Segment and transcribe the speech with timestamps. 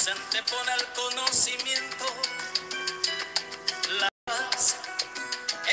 [0.00, 2.06] se antepone al conocimiento.
[4.00, 4.76] La paz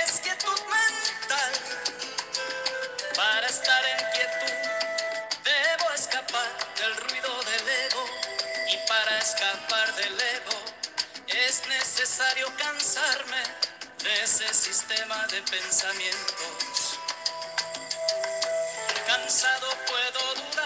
[0.03, 1.53] es quietud mental.
[3.15, 4.53] Para estar en quietud
[5.45, 8.05] debo escapar del ruido del ego.
[8.73, 10.59] Y para escapar del ego
[11.27, 13.43] es necesario cansarme
[14.03, 16.99] de ese sistema de pensamientos.
[19.05, 20.56] Cansado puedo dudar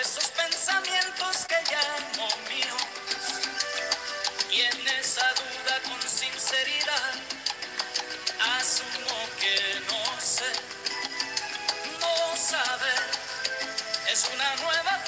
[0.00, 2.82] esos pensamientos que llamo míos.
[4.50, 7.14] Y en esa duda con sinceridad
[8.58, 10.52] asumo que no sé,
[12.00, 13.02] no saber
[14.10, 15.04] es una nueva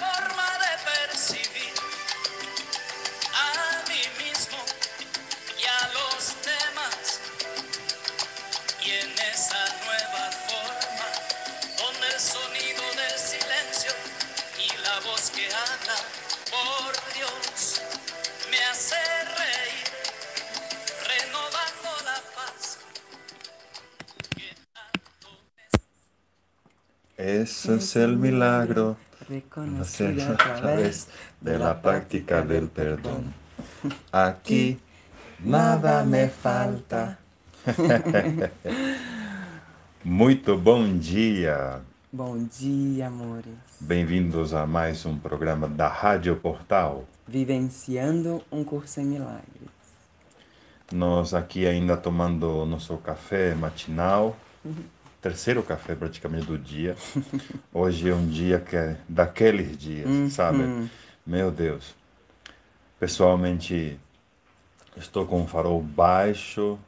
[27.44, 28.96] Ese es el milagro,
[29.54, 31.08] nacer a través
[31.42, 33.34] de la práctica del perdón.
[34.10, 34.78] Aquí
[35.40, 37.18] nada me falta.
[40.02, 41.82] Muito bom dia.
[42.10, 43.58] Bom dia, amores.
[43.78, 47.04] Bem-vindos a mais um programa da Rádio Portal.
[47.28, 49.68] Vivenciando um curso em milagres.
[50.90, 54.34] Nós aqui ainda tomando nosso café matinal,
[55.24, 56.94] terceiro café praticamente do dia.
[57.72, 60.90] Hoje é um dia que é daqueles dias, sabe?
[61.26, 61.94] Meu Deus.
[63.00, 63.98] Pessoalmente,
[64.94, 66.78] estou com o farol baixo,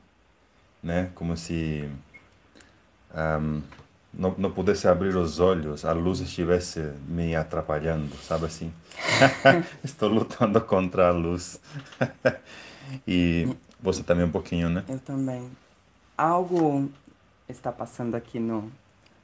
[0.82, 1.10] né?
[1.14, 1.88] Como se
[3.14, 3.62] ahm,
[4.12, 8.70] não, não pudesse abrir os olhos, a luz estivesse me atrapalhando, sabe assim?
[9.82, 11.58] estou lutando contra a luz.
[13.08, 13.48] e
[13.80, 14.84] você também um pouquinho, né?
[14.86, 15.50] Eu também.
[16.18, 16.90] Algo
[17.48, 18.70] está passando aqui no,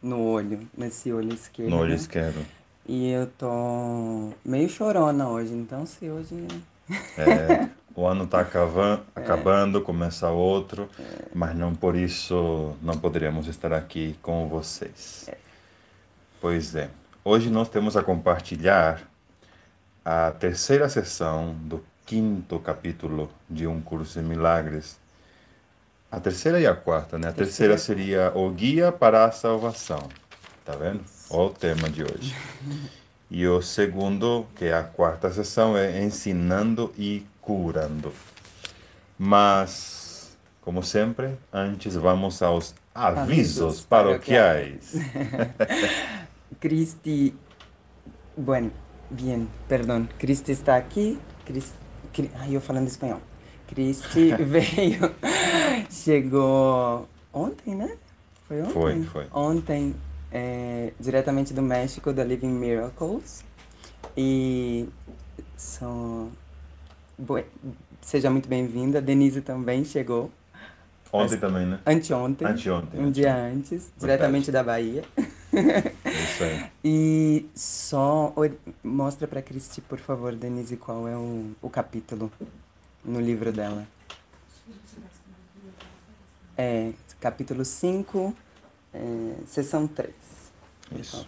[0.03, 1.71] no olho, nesse olho esquerdo.
[1.71, 1.97] No olho né?
[1.97, 2.44] esquerdo.
[2.87, 6.47] E eu tô meio chorona hoje, então se hoje.
[7.16, 8.41] É, o ano está
[9.15, 10.88] acabando, começa outro,
[11.32, 15.31] mas não por isso não poderíamos estar aqui com vocês.
[16.41, 16.91] Pois é.
[17.25, 19.00] Hoje nós temos a compartilhar
[20.05, 24.99] a terceira sessão do quinto capítulo de Um Curso em Milagres.
[26.12, 27.28] A terceira e a quarta, né?
[27.28, 30.11] A terceira seria o Guia para a Salvação.
[30.62, 31.00] Tá vendo?
[31.31, 32.37] Olha o tema de hoje.
[33.31, 38.12] E o segundo, que é a quarta sessão, é Ensinando e Curando.
[39.19, 44.93] Mas, como sempre, antes vamos aos avisos Avisos paroquiais.
[46.61, 47.34] Cristi.
[48.37, 48.71] Bueno,
[49.09, 50.11] bien, perdón.
[50.19, 51.19] Cristi está aqui.
[51.47, 51.73] Cris...
[52.12, 52.31] Cri...
[52.34, 53.23] Ai, eu falando espanhol.
[53.67, 55.15] Cristi veio.
[55.92, 57.97] Chegou ontem, né?
[58.48, 58.72] Foi ontem?
[58.72, 59.26] Foi, foi.
[59.32, 59.94] Ontem,
[60.32, 63.44] é, diretamente do México, da Living Miracles.
[64.16, 64.88] E
[65.56, 66.31] são.
[67.19, 67.44] Bue-
[68.00, 69.00] Seja muito bem-vinda.
[69.02, 70.31] Denise também chegou.
[71.12, 71.78] Ontem também, né?
[71.84, 72.47] Anteontem.
[72.48, 75.04] Anteontem, Um dia antes, diretamente da Bahia.
[75.52, 76.72] Isso aí.
[76.84, 78.34] E só
[78.82, 82.32] mostra pra Cristi, por favor, Denise, qual é o, o capítulo
[83.04, 83.86] no livro dela.
[86.65, 88.33] É, capítulo 5,
[88.95, 90.15] é, sessão 3.
[90.89, 91.27] Por Isso.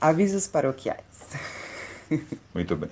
[0.00, 1.02] Avisos paroquiais.
[2.54, 2.90] Muito bem.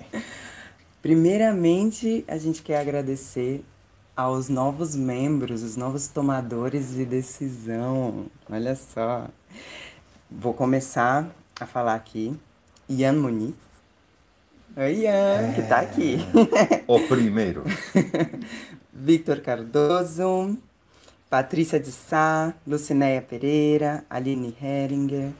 [1.01, 3.63] Primeiramente, a gente quer agradecer
[4.13, 8.25] aos novos membros, os novos tomadores de decisão.
[8.49, 9.29] Olha só.
[10.29, 12.37] Vou começar a falar aqui.
[12.89, 13.55] Ian Muniz.
[14.75, 16.17] Oi, Ian, que tá aqui.
[16.85, 17.63] O primeiro.
[18.93, 20.57] Victor Cardoso,
[21.31, 25.31] Patrícia de Sá, Lucinéia Pereira, Aline Heringer,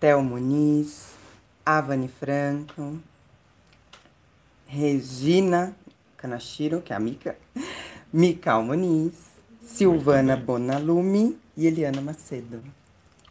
[0.00, 1.12] Theo Muniz,
[1.64, 2.98] Avani Franco,
[4.66, 5.72] Regina
[6.16, 7.36] Kanashiro, que é a Mica,
[8.12, 9.12] Mical Muniz,
[9.62, 12.60] Silvana Bonalume e Eliana Macedo.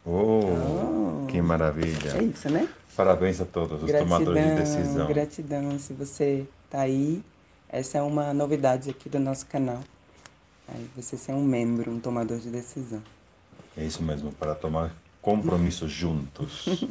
[0.02, 2.22] Oh, que É maravilha.
[2.22, 2.66] isso, né?
[2.96, 5.06] Parabéns a todos os tomadores de decisão.
[5.06, 5.78] gratidão.
[5.78, 7.22] Se você tá aí,
[7.68, 9.80] essa é uma novidade aqui do nosso canal.
[10.68, 13.02] Aí você ser um membro, um tomador de decisão.
[13.76, 14.90] É isso mesmo, para tomar
[15.22, 16.66] compromissos juntos.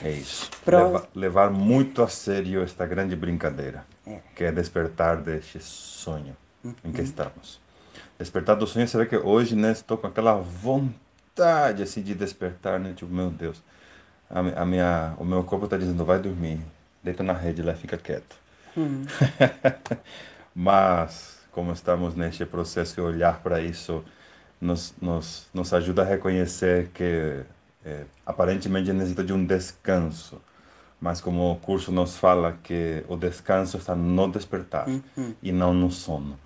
[0.00, 0.48] É isso.
[0.64, 4.20] Pro- Leva- levar muito a sério esta grande brincadeira, É.
[4.36, 6.36] que é despertar deste sonho
[6.84, 7.58] em que estamos.
[8.16, 12.92] Despertar do sonho, vê que hoje, né, estou com aquela vontade assim de despertar, né,
[12.94, 13.60] tipo, meu Deus,
[14.30, 16.60] a, a minha, o meu corpo está dizendo, vai dormir,
[17.02, 18.36] deita na rede lá fica quieto.
[18.76, 19.02] Hum.
[20.54, 24.04] Mas, como estamos neste processo de olhar para isso,
[24.60, 27.42] nos, nos, nos ajuda a reconhecer que
[27.84, 30.40] é, aparentemente necessita de um descanso.
[31.00, 35.34] Mas como o curso nos fala que o descanso está no despertar Uhum.
[35.42, 36.38] e não no sono.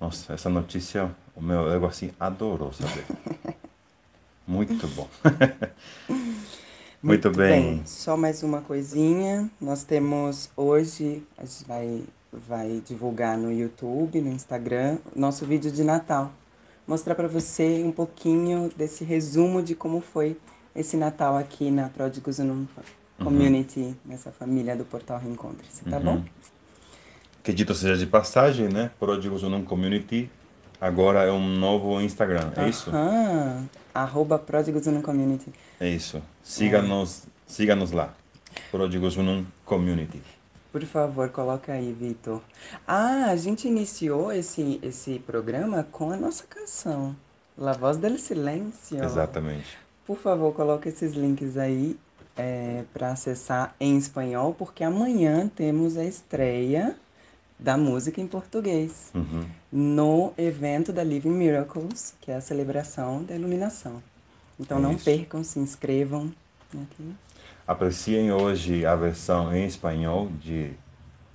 [0.00, 3.04] Nossa, essa notícia o meu ego assim adorou saber.
[4.46, 5.08] Muito bom.
[7.02, 7.82] Muito, bem.
[7.84, 9.50] Só mais uma coisinha.
[9.60, 12.04] Nós temos hoje, a gente vai,
[12.48, 16.32] vai divulgar no YouTube, no Instagram, nosso vídeo de Natal.
[16.86, 20.36] Mostrar para você um pouquinho desse resumo de como foi
[20.74, 22.66] esse Natal aqui na Pródigos Unum
[23.18, 26.22] Community, nessa família do Portal Reencontre-se, tá bom?
[27.42, 28.90] Que dito seja de passagem, né?
[28.98, 30.30] Pródigos Unum Community
[30.80, 32.90] agora é um novo Instagram, é isso?
[32.90, 33.68] Aham.
[33.94, 35.50] Arroba Pródigos Unum Community.
[35.80, 36.22] É isso.
[36.42, 38.14] Siga-nos siga-nos lá.
[38.70, 40.20] Pródigos Unum Community.
[40.76, 42.42] Por favor, coloca aí, Vitor.
[42.86, 47.16] Ah, a gente iniciou esse, esse programa com a nossa canção,
[47.56, 49.02] La Voz del Silêncio.
[49.02, 49.64] Exatamente.
[50.06, 51.96] Por favor, coloque esses links aí
[52.36, 56.94] é, para acessar em espanhol, porque amanhã temos a estreia
[57.58, 59.46] da música em português Uhum.
[59.72, 64.02] no evento da Living Miracles, que é a celebração da iluminação.
[64.60, 65.06] Então não Isso.
[65.06, 66.30] percam, se inscrevam
[66.70, 67.14] aqui.
[67.66, 70.70] Apreciem hoje a versão em espanhol de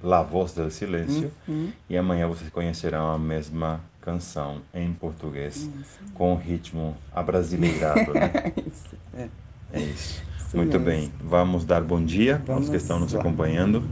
[0.01, 1.71] La Voz del Silêncio Uhum.
[1.89, 5.69] e amanhã vocês conhecerão a mesma canção em português
[6.13, 8.31] com o ritmo abrasileirado, né?
[8.65, 9.27] Isso, é.
[9.73, 10.21] É isso.
[10.37, 10.85] Isso Muito mesmo.
[10.85, 11.13] bem.
[11.21, 13.19] Vamos dar bom dia aos Vamos que estão nos lá.
[13.19, 13.83] acompanhando.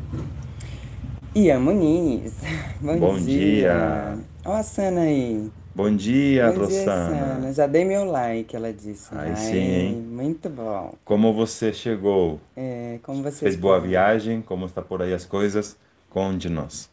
[1.35, 2.33] Ian Muniz.
[2.81, 3.25] Bom, Bom dia.
[3.25, 4.17] dia.
[4.45, 5.49] Olha a Sana aí.
[5.73, 6.83] Bom dia, Bom dia.
[6.83, 7.53] Sana.
[7.53, 9.13] Já dei meu like, ela disse.
[9.15, 9.93] Aí Ai, sim, hein?
[9.95, 10.93] Muito bom.
[11.05, 12.39] Como você chegou?
[12.55, 14.41] É, como você Fez boa viagem?
[14.41, 15.77] Como está por aí as coisas?
[16.09, 16.89] Conte-nos.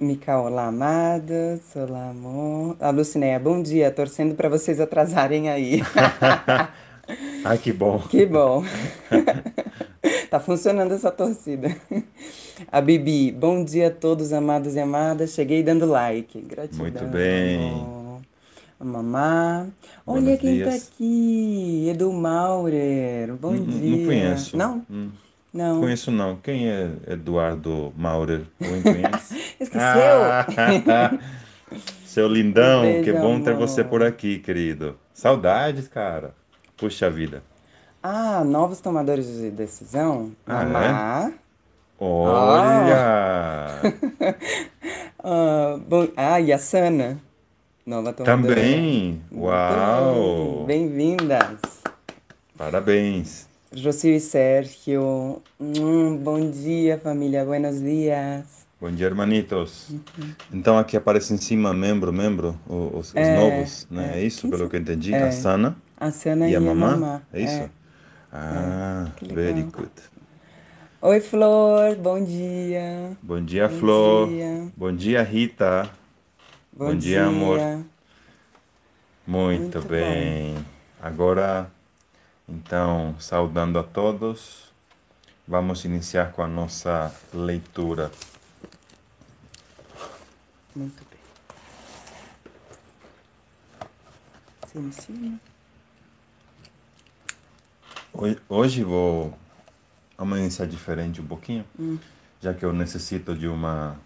[0.00, 1.60] Mica, olá, amados.
[1.74, 2.76] Olá, amor.
[2.80, 3.90] A Lucinéia, bom dia.
[3.90, 5.80] Torcendo para vocês atrasarem aí.
[7.44, 8.00] Ai, que bom.
[8.00, 8.64] que bom.
[10.30, 11.76] tá funcionando essa torcida.
[12.72, 15.32] A Bibi, bom dia a todos, amados e amadas.
[15.34, 16.40] Cheguei dando like.
[16.40, 16.78] Gratidão.
[16.78, 17.86] Muito bem.
[18.80, 19.66] A mamá.
[20.06, 20.88] Olha Buenos quem tá dias.
[20.88, 21.88] aqui.
[21.90, 23.34] Edu Maurer.
[23.34, 23.96] Bom N- n- dia.
[23.98, 24.56] Não conheço.
[24.56, 24.82] Não?
[24.90, 25.10] Hum,
[25.52, 25.80] Não.
[25.80, 26.36] Conheço não.
[26.36, 28.40] Quem é Eduardo Maurer?
[28.58, 29.34] Alguém conhece?
[29.60, 29.82] Esqueceu?
[29.82, 31.18] Ah,
[32.06, 33.68] Seu lindão, beijo, que bom ter amor.
[33.68, 34.98] você por aqui, querido.
[35.14, 36.34] Saudades, cara.
[36.76, 37.42] Puxa vida.
[38.02, 40.32] Ah, novos tomadores de decisão.
[40.46, 41.32] Ah, Mamá.
[42.04, 43.80] Olha!
[45.24, 47.16] Ah, bom, ah, e a Sana.
[47.86, 48.56] Nova tomadora.
[48.56, 49.22] Também!
[49.32, 50.64] Uau!
[50.66, 50.88] bem.
[50.88, 51.60] Bem-vindas.
[52.58, 53.46] Parabéns!
[53.84, 55.40] Rocio e Sérgio.
[55.60, 57.44] Hum, bom dia, família.
[57.44, 58.66] Buenos dias.
[58.80, 59.90] Bom dia, hermanitos.
[59.90, 60.00] Uhum.
[60.52, 64.14] Então aqui aparece em cima membro, membro, os, os É, novos, né?
[64.14, 64.18] é.
[64.18, 65.14] É isso, pelo que eu entendi.
[65.14, 65.22] É.
[65.22, 66.96] A Sana A Sana e a mamã.
[66.96, 67.22] mamá.
[67.32, 67.70] É isso?
[68.32, 69.88] Ah, que very good.
[71.04, 71.96] Oi, Flor.
[71.96, 73.16] Bom dia.
[73.20, 74.28] Bom dia, Bom Flor.
[74.28, 74.72] dia.
[74.76, 75.90] Bom dia, Rita.
[76.72, 77.58] Bom, Bom dia, amor.
[79.26, 79.88] Muito Muito, bom.
[79.88, 80.64] bem.
[81.00, 81.68] Agora,
[82.48, 84.72] então, saudando a todos,
[85.46, 88.12] vamos iniciar com a nossa leitura.
[90.74, 91.18] Muito bem.
[94.90, 95.12] Você?
[98.12, 99.34] Hoje, hoje vou
[100.22, 101.64] amanhecer diferente um pouquinho,
[102.40, 103.96] já que eu necessito de uma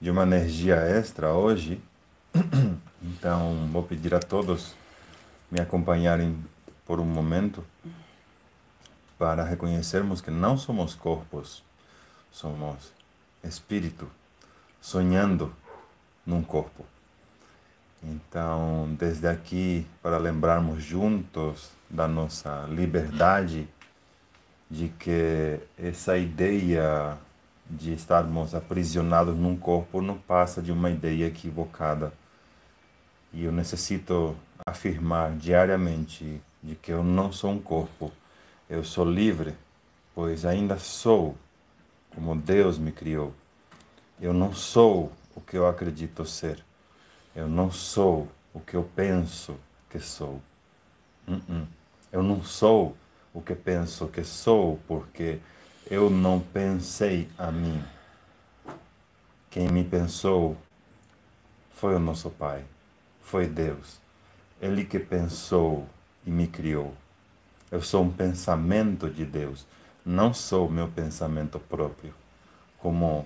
[0.00, 1.80] de uma energia extra hoje.
[3.04, 4.76] Então, vou pedir a todos
[5.50, 6.38] me acompanharem
[6.86, 7.64] por um momento
[9.18, 11.64] para reconhecermos que não somos corpos,
[12.30, 12.92] somos
[13.42, 14.08] espírito
[14.80, 15.52] sonhando
[16.24, 16.86] num corpo.
[18.02, 23.68] Então, desde aqui, para lembrarmos juntos da nossa liberdade,
[24.72, 27.18] de que essa ideia
[27.68, 32.10] de estarmos aprisionados num corpo não passa de uma ideia equivocada.
[33.34, 38.10] E eu necessito afirmar diariamente de que eu não sou um corpo,
[38.70, 39.54] eu sou livre,
[40.14, 41.36] pois ainda sou
[42.14, 43.34] como Deus me criou.
[44.18, 46.64] Eu não sou o que eu acredito ser.
[47.36, 49.54] Eu não sou o que eu penso
[49.90, 50.40] que sou.
[51.28, 51.66] Uh-uh.
[52.10, 52.96] Eu não sou
[53.34, 55.40] o que penso que sou porque
[55.90, 57.82] eu não pensei a mim.
[59.50, 60.56] Quem me pensou
[61.74, 62.64] foi o nosso Pai,
[63.22, 63.98] foi Deus.
[64.60, 65.86] Ele que pensou
[66.26, 66.94] e me criou.
[67.70, 69.66] Eu sou um pensamento de Deus.
[70.04, 72.12] não sou meu pensamento próprio,
[72.78, 73.24] como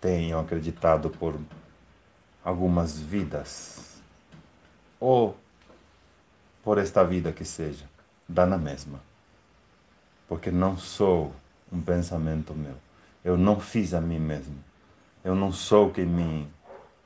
[0.00, 1.38] tenho acreditado por
[2.44, 4.00] algumas vidas,
[4.98, 5.36] ou
[6.62, 7.84] por esta vida que seja,
[8.28, 9.00] dá na mesma.
[10.28, 11.34] Porque não sou
[11.72, 12.74] um pensamento meu.
[13.24, 14.56] Eu não fiz a mim mesmo.
[15.24, 16.48] Eu não sou quem me,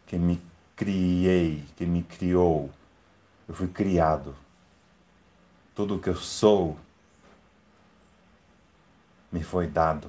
[0.06, 0.40] quem me
[0.76, 2.70] criei, quem me criou.
[3.48, 4.34] Eu fui criado.
[5.74, 6.76] Tudo que eu sou
[9.32, 10.08] me foi dado.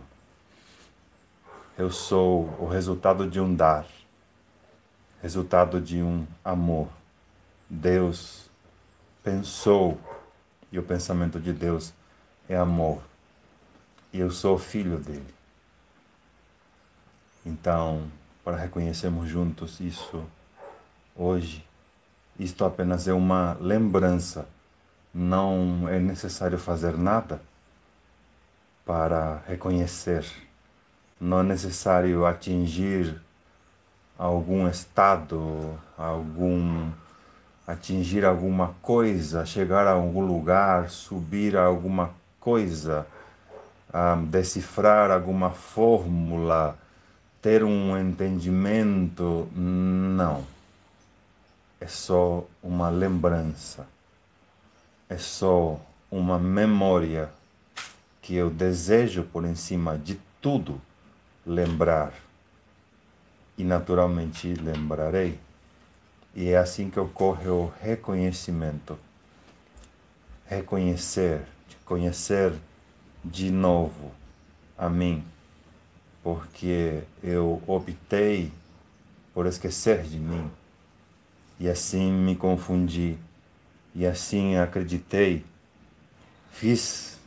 [1.78, 3.88] Eu sou o resultado de um dar,
[5.22, 6.88] resultado de um amor.
[7.70, 8.50] Deus
[9.24, 10.00] pensou,
[10.72, 11.94] e o pensamento de Deus
[12.48, 13.02] é amor.
[14.14, 15.34] E eu sou filho dele.
[17.46, 18.04] Então,
[18.44, 20.24] para reconhecermos juntos isso
[21.16, 21.66] hoje,
[22.40, 24.48] isto apenas é uma lembrança.
[25.14, 27.42] Não é necessário fazer nada
[28.86, 30.26] para reconhecer.
[31.20, 33.22] Não é necessário atingir
[34.18, 36.92] algum estado, algum
[37.66, 43.06] atingir alguma coisa, chegar a algum lugar, subir a alguma coisa,
[43.94, 46.78] um, decifrar alguma fórmula,
[47.42, 49.48] ter um entendimento.
[49.56, 50.44] Não.
[51.80, 53.88] É só uma lembrança.
[55.10, 57.30] É só uma memória
[58.22, 60.80] que eu desejo, por em cima de tudo,
[61.46, 62.14] lembrar.
[63.58, 65.40] E naturalmente lembrarei.
[66.34, 68.98] E é assim que ocorre o reconhecimento.
[70.46, 71.42] Reconhecer,
[71.86, 72.54] conhecer
[73.24, 74.12] de novo
[74.78, 75.24] a mim,
[76.24, 78.52] porque eu optei
[79.34, 80.50] por esquecer de mim.
[81.60, 83.18] E assim me confundi,
[83.94, 85.46] e assim acreditei.
[86.50, 87.20] Fiz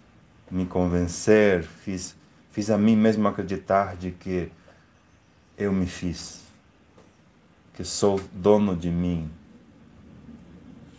[0.50, 2.14] me convencer, fiz,
[2.50, 4.50] fiz a mim mesmo acreditar de que
[5.56, 6.43] eu me fiz,
[7.74, 9.30] que sou dono de mim.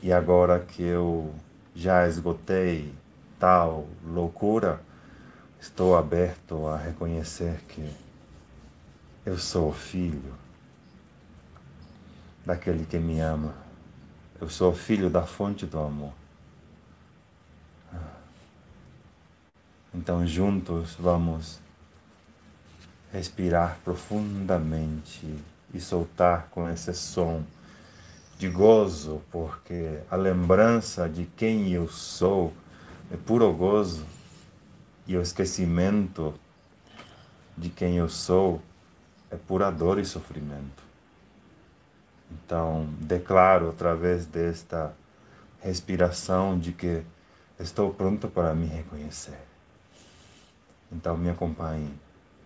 [0.03, 1.33] E agora que eu
[1.73, 2.93] já esgotei
[3.39, 4.81] tal loucura,
[5.59, 7.89] estou aberto a reconhecer que
[9.25, 10.33] eu sou filho
[12.45, 13.55] daquele que me ama.
[14.39, 16.13] Eu sou filho da fonte do amor.
[19.93, 21.57] Então, juntos vamos
[23.13, 25.25] respirar profundamente
[25.75, 27.43] e soltar com esse som
[28.37, 32.53] de gozo, porque a lembrança de quem eu sou
[33.11, 34.05] é puro gozo
[35.05, 36.33] e o esquecimento
[37.57, 38.61] de quem eu sou
[39.29, 40.83] é pura dor e sofrimento.
[42.31, 44.93] Então, declaro através desta
[45.61, 47.03] respiração de que
[47.59, 49.39] estou pronto para me reconhecer.
[50.91, 51.93] Então, me acompanhe.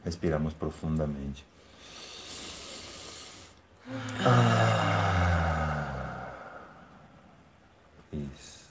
[0.04, 1.49] Respiramos profundamente.
[4.24, 5.79] Ah.
[8.13, 8.67] Isso.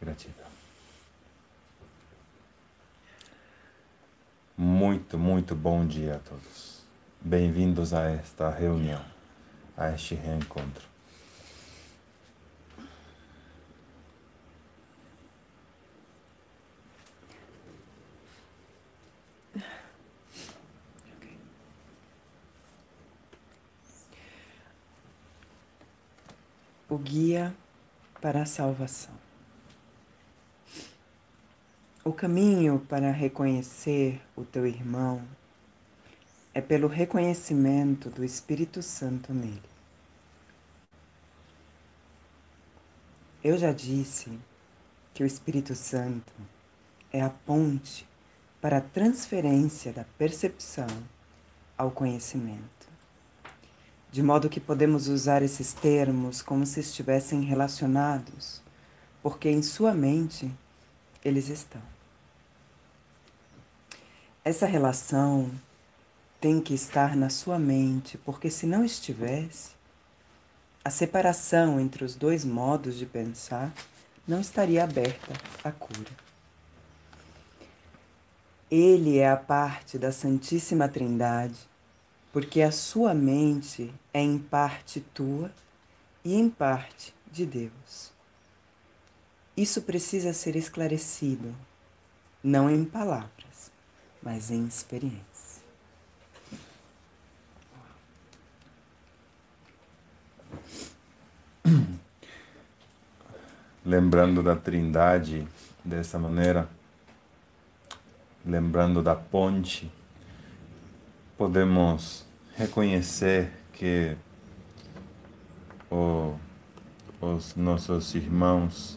[0.00, 0.46] Gratidão.
[4.56, 6.82] Muito, muito bom dia a todos.
[7.20, 9.04] Bem-vindos a esta reunião,
[9.76, 10.91] a este reencontro.
[26.92, 27.56] O guia
[28.20, 29.14] para a salvação.
[32.04, 35.22] O caminho para reconhecer o teu irmão
[36.52, 39.62] é pelo reconhecimento do Espírito Santo nele.
[43.42, 44.38] Eu já disse
[45.14, 46.34] que o Espírito Santo
[47.10, 48.06] é a ponte
[48.60, 50.88] para a transferência da percepção
[51.74, 52.81] ao conhecimento.
[54.12, 58.60] De modo que podemos usar esses termos como se estivessem relacionados,
[59.22, 60.52] porque em sua mente
[61.24, 61.80] eles estão.
[64.44, 65.50] Essa relação
[66.38, 69.70] tem que estar na sua mente, porque se não estivesse,
[70.84, 73.72] a separação entre os dois modos de pensar
[74.28, 75.32] não estaria aberta
[75.64, 76.10] à cura.
[78.70, 81.71] Ele é a parte da Santíssima Trindade,
[82.32, 85.52] porque a sua mente é em parte tua
[86.24, 88.10] e em parte de Deus.
[89.54, 91.54] Isso precisa ser esclarecido,
[92.42, 93.70] não em palavras,
[94.22, 95.60] mas em experiência.
[103.84, 105.46] Lembrando da Trindade,
[105.84, 106.66] dessa maneira,
[108.44, 109.92] lembrando da ponte,
[111.42, 112.24] podemos
[112.56, 114.16] reconhecer que
[115.90, 116.36] o,
[117.20, 118.96] os nossos irmãos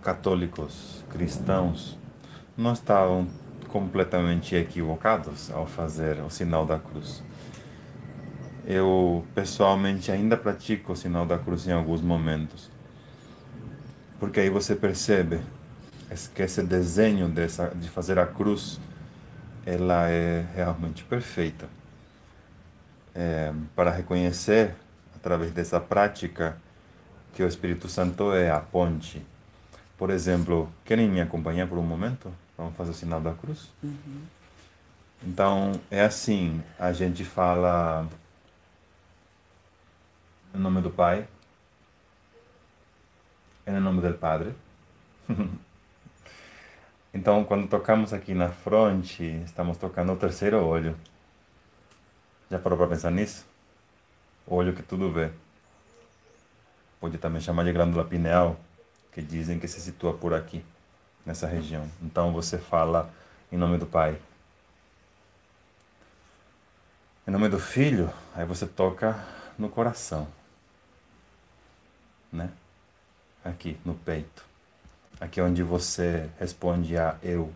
[0.00, 1.98] católicos, cristãos,
[2.56, 3.28] não estavam
[3.68, 7.22] completamente equivocados ao fazer o sinal da cruz.
[8.64, 12.70] Eu pessoalmente ainda pratico o sinal da cruz em alguns momentos.
[14.18, 15.42] Porque aí você percebe
[16.34, 18.80] que esse desenho dessa, de fazer a cruz,
[19.66, 21.68] ela é realmente perfeita.
[23.12, 24.74] É, para reconhecer,
[25.16, 26.56] através dessa prática,
[27.34, 29.26] que o Espírito Santo é a ponte.
[29.98, 32.32] Por exemplo, querem me acompanhar por um momento?
[32.56, 33.68] Vamos fazer o sinal da cruz?
[33.82, 34.22] Uhum.
[35.22, 38.06] Então, é assim, a gente fala
[40.54, 41.26] em nome do Pai,
[43.66, 44.54] em nome do Padre.
[47.16, 50.96] então, quando tocamos aqui na fronte, estamos tocando o terceiro olho.
[52.50, 53.46] Já parou para pensar nisso?
[54.46, 55.30] O olho que tudo vê.
[57.00, 58.58] Pode também chamar de glândula pineal,
[59.12, 60.64] que dizem que se situa por aqui,
[61.24, 61.88] nessa região.
[62.02, 63.10] Então, você fala
[63.50, 64.18] em nome do Pai.
[67.26, 69.18] Em nome do Filho, aí você toca
[69.58, 70.28] no coração
[72.36, 72.50] né?
[73.44, 74.44] Aqui no peito.
[75.20, 77.52] Aqui é onde você responde a eu.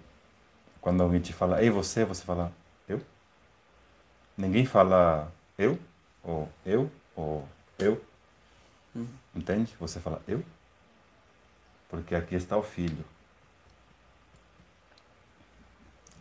[0.81, 2.53] Quando alguém te fala, ei você, você fala
[2.89, 3.01] eu.
[4.37, 5.79] Ninguém fala eu,
[6.23, 7.47] ou eu, ou
[7.79, 8.03] eu.
[8.97, 9.07] Hum.
[9.35, 9.75] Entende?
[9.79, 10.43] Você fala eu.
[11.91, 13.05] Porque aqui está o filho.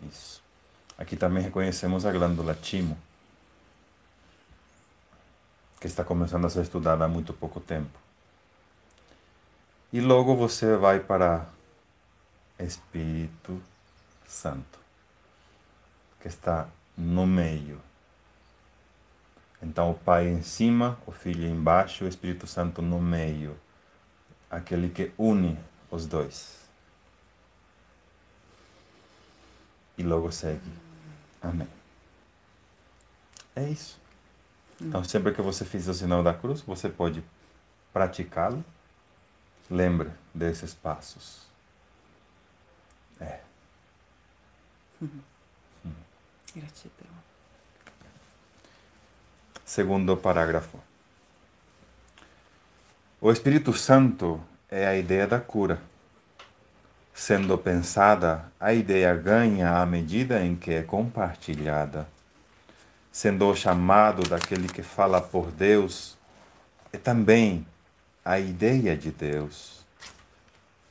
[0.10, 0.42] Isso.
[0.98, 2.98] Aqui também reconhecemos a glândula timo,
[5.80, 7.98] que está começando a ser estudada há muito pouco tempo.
[9.92, 11.48] E logo você vai para
[12.60, 13.62] Espírito
[14.28, 14.80] Santo,
[16.22, 17.82] que está no meio.
[19.62, 23.58] Então o Pai em cima, o Filho embaixo, o Espírito Santo no meio,
[24.50, 25.58] aquele que une
[25.90, 26.60] os dois.
[29.98, 30.72] E logo segue.
[31.42, 31.68] Amém.
[33.56, 34.00] É isso.
[34.80, 37.22] Então, sempre que você fizer o sinal da cruz, você pode
[37.92, 38.64] praticá-lo
[39.70, 41.48] Lembra desses passos.
[43.22, 43.40] É.
[46.56, 47.08] Gratidão.
[49.64, 50.80] Segundo parágrafo.
[53.22, 55.80] O Espírito Santo é a ideia da cura.
[57.14, 62.08] Sendo pensada, a ideia ganha à medida em que é compartilhada.
[63.12, 66.18] Sendo o chamado daquele que fala por Deus,
[66.94, 67.68] é também
[68.24, 69.86] a ideia de Deus.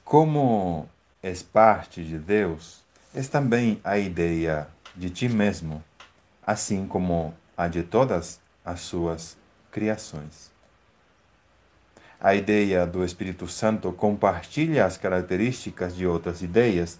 [0.04, 0.88] Como
[1.22, 2.80] és parte de Deus,
[3.14, 5.82] és também a ideia de ti mesmo,
[6.46, 9.36] assim como a de todas as suas
[9.70, 10.50] criações.
[12.20, 16.98] A ideia do Espírito Santo compartilha as características de outras ideias,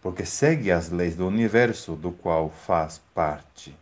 [0.00, 3.76] porque segue as leis do universo do qual faz parte.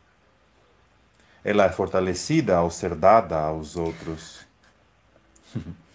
[1.45, 4.47] Ela é fortalecida ao ser dada aos outros.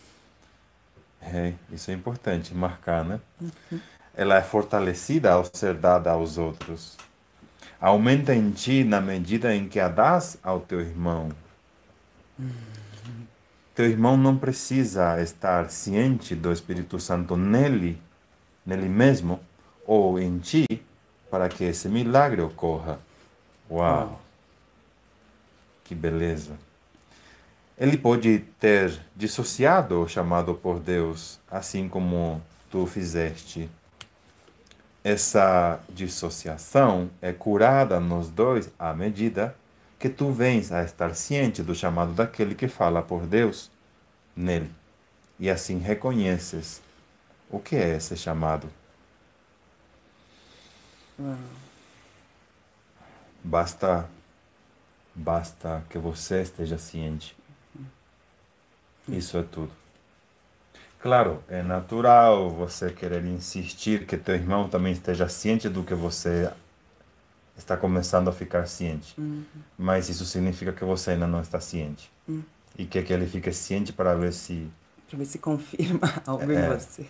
[1.26, 3.20] É, isso é importante marcar, né?
[3.42, 3.80] Uhum.
[4.16, 6.98] Ela é fortalecida ao ser dada aos outros.
[7.80, 11.30] Aumenta em ti na medida em que a dás ao teu irmão.
[12.38, 12.52] Uhum.
[13.74, 18.00] Teu irmão não precisa estar ciente do Espírito Santo nele,
[18.64, 19.40] nele mesmo,
[19.88, 20.68] ou em ti,
[21.32, 23.00] para que esse milagre ocorra.
[23.70, 24.22] Uau!
[25.84, 26.56] Que beleza!
[27.78, 33.70] Ele pode ter dissociado o chamado por Deus, assim como tu fizeste.
[35.04, 39.56] Essa dissociação é curada nos dois à medida
[40.00, 43.72] que tu vens a estar ciente do chamado daquele que fala por Deus
[44.36, 44.72] nele.
[45.40, 46.82] E assim reconheces
[47.50, 48.70] o que é esse chamado.
[53.44, 54.10] Basta
[55.16, 57.36] basta que você esteja ciente
[59.08, 59.72] isso é tudo.
[61.04, 66.50] Claro, é natural você querer insistir que teu irmão também esteja ciente do que você
[67.58, 69.14] está começando a ficar ciente.
[69.20, 69.44] Uhum.
[69.78, 72.10] Mas isso significa que você ainda não está ciente.
[72.28, 72.42] Uhum.
[72.78, 74.72] E quer que ele fique ciente para ver se.
[75.10, 77.06] Para ver se confirma algo é, em você.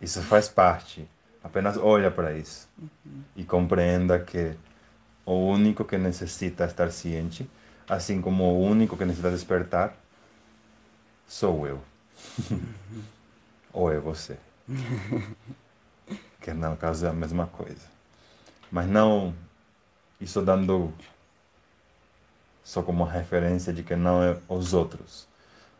[0.00, 1.06] Isso faz parte.
[1.42, 2.68] Apenas olha para isso.
[2.76, 3.22] Uhum.
[3.36, 4.54] E compreenda que
[5.24, 7.48] o único que necessita estar ciente,
[7.88, 9.96] assim como o único que necessita despertar,
[11.28, 11.82] sou eu.
[13.72, 14.38] Ou é você.
[16.40, 17.86] que no caso é a mesma coisa.
[18.70, 19.34] Mas não
[20.20, 20.92] isso dando
[22.62, 25.26] só como referência de que não é os outros.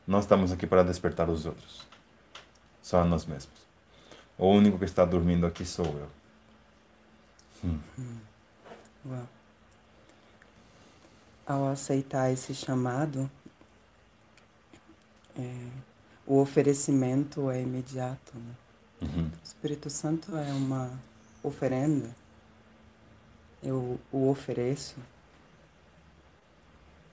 [0.06, 1.86] Nós estamos aqui para despertar os outros.
[2.82, 3.64] Só a nós mesmos.
[4.36, 6.08] O único que está dormindo aqui sou eu.
[7.64, 7.80] Hum.
[9.06, 9.28] Uau.
[11.46, 13.30] Ao aceitar esse chamado,
[15.36, 15.68] é,
[16.26, 18.32] o oferecimento é imediato.
[18.36, 18.54] Né?
[19.02, 19.26] Uhum.
[19.26, 20.90] O Espírito Santo é uma
[21.42, 22.14] oferenda.
[23.62, 24.96] Eu o ofereço.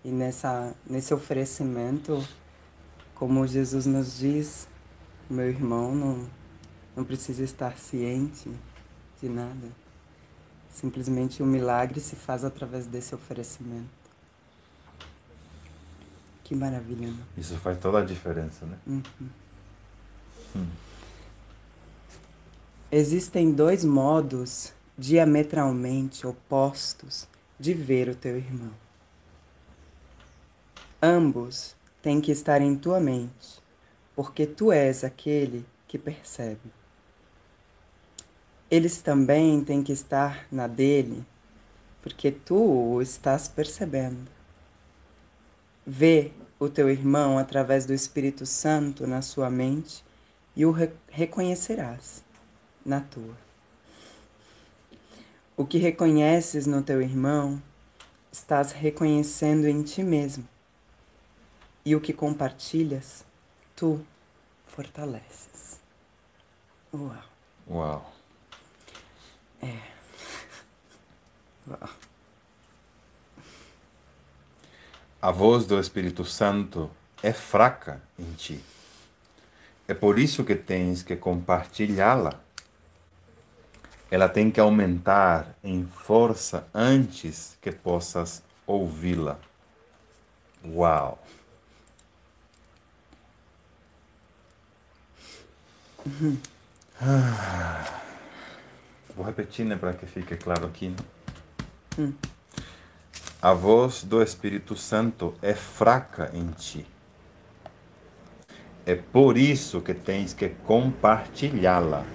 [0.04, 2.26] E nessa, nesse oferecimento,
[3.14, 4.68] como Jesus nos diz,
[5.30, 6.28] meu irmão não,
[6.96, 8.50] não precisa estar ciente
[9.22, 9.70] de nada.
[10.72, 14.01] Simplesmente o milagre se faz através desse oferecimento.
[16.52, 17.24] Que maravilha, né?
[17.38, 18.78] Isso faz toda a diferença, né?
[18.86, 19.30] Uhum.
[20.54, 20.68] Hum.
[22.92, 27.26] Existem dois modos diametralmente opostos
[27.58, 28.74] de ver o teu irmão.
[31.02, 33.64] Ambos têm que estar em tua mente,
[34.14, 36.70] porque tu és aquele que percebe.
[38.70, 41.26] Eles também têm que estar na dele,
[42.02, 44.41] porque tu o estás percebendo.
[45.86, 50.04] Vê o teu irmão através do Espírito Santo na sua mente
[50.56, 52.24] e o re reconhecerás
[52.86, 53.36] na tua.
[55.58, 57.62] O que reconheces no teu irmão,
[58.32, 60.48] estás reconhecendo em ti mesmo.
[61.84, 63.26] E o que compartilhas,
[63.76, 64.06] tu
[64.66, 65.80] fortaleces.
[66.94, 67.24] Uau.
[67.68, 68.14] Uau.
[69.62, 69.80] É.
[71.68, 71.90] Uau.
[75.22, 76.90] A voz do Espírito Santo
[77.22, 78.60] é fraca em ti.
[79.88, 82.40] É por isso que tens que compartilhá-la.
[84.10, 89.38] Ela tem que aumentar em força antes que possas ouvi-la.
[90.66, 91.24] Uau!
[97.00, 98.02] Ah.
[99.16, 100.90] Vou repetir, né, para que fique claro aqui.
[100.90, 100.96] Né?
[102.00, 102.14] Hum.
[103.44, 106.86] A voz do Espírito Santo é fraca em ti.
[108.86, 112.06] É por isso que tens que compartilhá-la.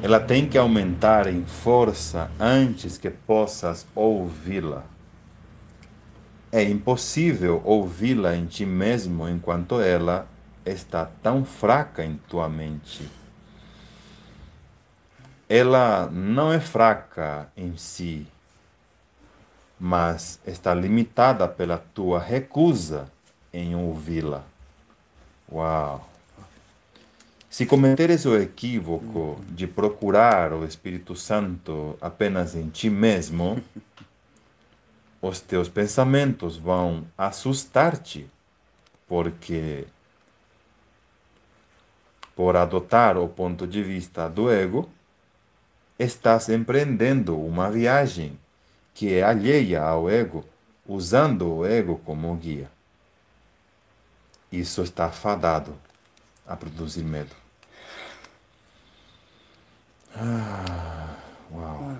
[0.00, 4.84] Ela tem que aumentar em força antes que possas ouvi-la.
[6.52, 10.28] É impossível ouvi-la em ti mesmo enquanto ela
[10.64, 13.15] está tão fraca em tua mente.
[15.48, 18.26] Ela não é fraca em si,
[19.78, 23.08] mas está limitada pela tua recusa
[23.52, 24.44] em ouvi-la.
[25.50, 26.10] Uau!
[27.48, 33.62] Se cometeres o equívoco de procurar o Espírito Santo apenas em ti mesmo,
[35.22, 38.28] os teus pensamentos vão assustar-te,
[39.06, 39.86] porque
[42.34, 44.90] por adotar o ponto de vista do ego,
[45.98, 48.38] estás empreendendo uma viagem
[48.94, 50.44] que é alheia ao ego,
[50.86, 52.70] usando o ego como guia.
[54.50, 55.76] Isso está fadado
[56.46, 57.34] a produzir medo.
[60.14, 61.16] Ah,
[61.52, 61.98] uau.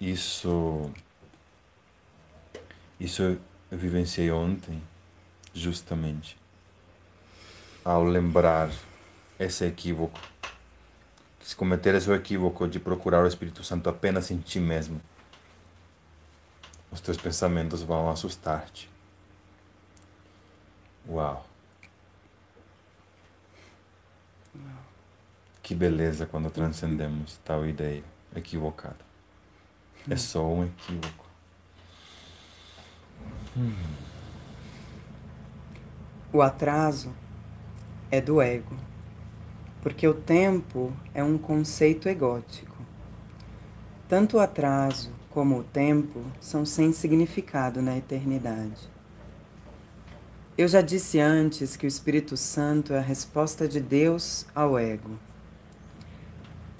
[0.00, 0.90] Isso.
[3.00, 4.80] Isso eu vivenciei ontem,
[5.52, 6.36] justamente,
[7.84, 8.70] ao lembrar
[9.38, 10.31] esse equívoco.
[11.42, 15.00] Se cometeres o equívoco de procurar o Espírito Santo apenas em ti mesmo,
[16.90, 18.88] os teus pensamentos vão assustar-te.
[21.08, 21.46] Uau!
[25.62, 28.04] Que beleza quando transcendemos tal ideia
[28.36, 29.12] equivocada.
[30.08, 31.26] É só um equívoco.
[36.32, 37.12] O atraso
[38.10, 38.76] é do ego,
[39.82, 42.76] porque o tempo é um conceito egótico.
[44.08, 48.90] Tanto o atraso como o tempo são sem significado na eternidade.
[50.56, 55.18] Eu já disse antes que o Espírito Santo é a resposta de Deus ao ego.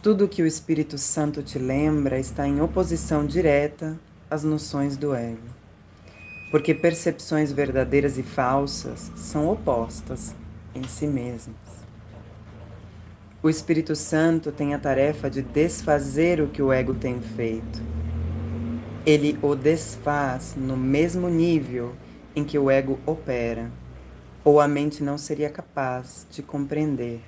[0.01, 3.99] Tudo que o Espírito Santo te lembra está em oposição direta
[4.31, 5.49] às noções do ego.
[6.51, 10.35] Porque percepções verdadeiras e falsas são opostas
[10.75, 11.72] em si mesmas.
[13.43, 17.83] O Espírito Santo tem a tarefa de desfazer o que o ego tem feito.
[19.05, 21.93] Ele o desfaz no mesmo nível
[22.37, 23.69] em que o ego opera,
[24.45, 27.21] ou a mente não seria capaz de compreender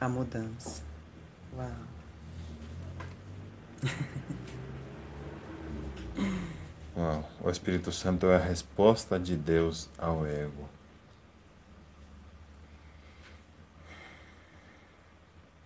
[0.00, 0.84] a mudança.
[1.56, 1.68] Uau!
[6.96, 7.28] Uau.
[7.42, 10.68] O Espírito Santo é a resposta de Deus ao ego.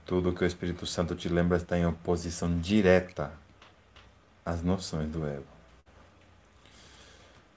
[0.06, 3.32] Tudo que o Espírito Santo te lembra está em oposição direta
[4.44, 5.46] às noções do ego.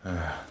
[0.03, 0.43] Ah.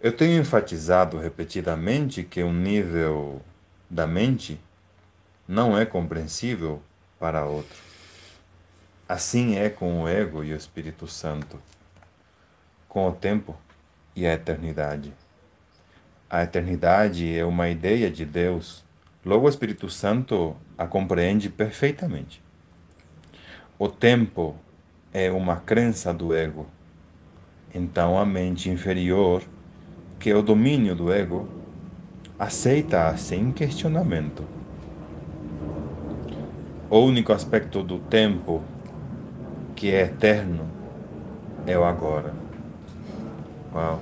[0.00, 3.40] Eu tenho enfatizado repetidamente que um nível
[3.88, 4.60] da mente
[5.48, 6.82] não é compreensível
[7.18, 7.78] para outro.
[9.08, 11.58] Assim é com o ego e o Espírito Santo,
[12.86, 13.56] com o tempo
[14.14, 15.12] e a eternidade.
[16.28, 18.84] A eternidade é uma ideia de Deus,
[19.24, 22.42] logo o Espírito Santo a compreende perfeitamente.
[23.78, 24.56] O tempo
[25.12, 26.66] é uma crença do ego,
[27.74, 29.42] então a mente inferior
[30.18, 31.48] que o domínio do ego
[32.38, 34.44] aceita sem questionamento.
[36.90, 38.62] O único aspecto do tempo
[39.74, 40.68] que é eterno
[41.66, 42.34] é o agora.
[43.74, 44.00] Uau.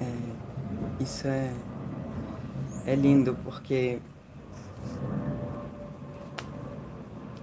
[0.00, 1.52] É, isso é,
[2.86, 4.00] é lindo porque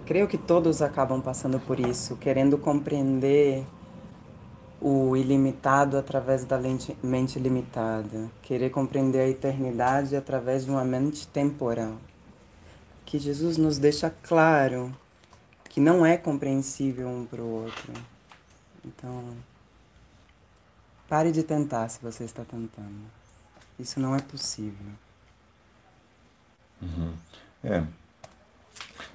[0.05, 3.65] creio que todos acabam passando por isso, querendo compreender
[4.81, 6.59] o ilimitado através da
[7.01, 11.95] mente limitada, querer compreender a eternidade através de uma mente temporal.
[13.05, 14.93] Que Jesus nos deixa claro
[15.69, 17.93] que não é compreensível um para o outro.
[18.85, 19.33] Então,
[21.07, 23.05] pare de tentar se você está tentando.
[23.79, 24.91] Isso não é possível.
[26.83, 27.13] Uhum.
[27.63, 27.83] É.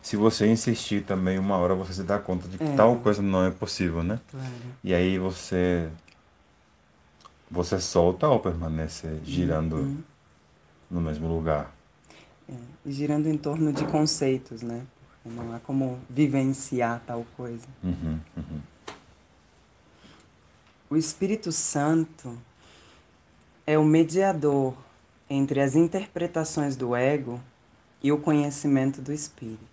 [0.02, 2.76] Se você insistir também, uma hora você se dá conta de que É.
[2.76, 4.18] tal coisa não é possível, né?
[4.30, 4.46] Claro.
[4.82, 5.90] E aí você
[7.50, 10.02] você solta ou permanece girando Uhum.
[10.90, 11.74] no mesmo lugar.
[12.48, 12.52] É,
[12.86, 14.82] girando em torno de conceitos, né?
[15.24, 17.66] Não há como vivenciar tal coisa.
[17.82, 18.60] Uhum, uhum.
[20.90, 22.38] O Espírito Santo
[23.66, 24.74] é o mediador
[25.28, 27.38] entre as interpretações do ego
[28.02, 29.66] e o conhecimento do Espírito.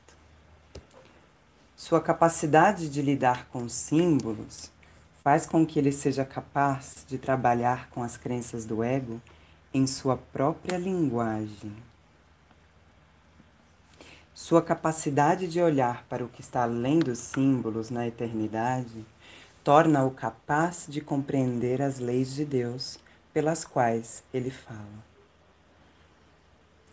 [1.75, 4.71] Sua capacidade de lidar com símbolos
[5.23, 9.21] faz com que ele seja capaz de trabalhar com as crenças do ego
[9.73, 11.75] em sua própria linguagem.
[14.33, 19.05] Sua capacidade de olhar para o que está além dos símbolos na eternidade
[19.63, 22.99] torna-o capaz de compreender as leis de Deus
[23.33, 25.14] pelas quais ele fala.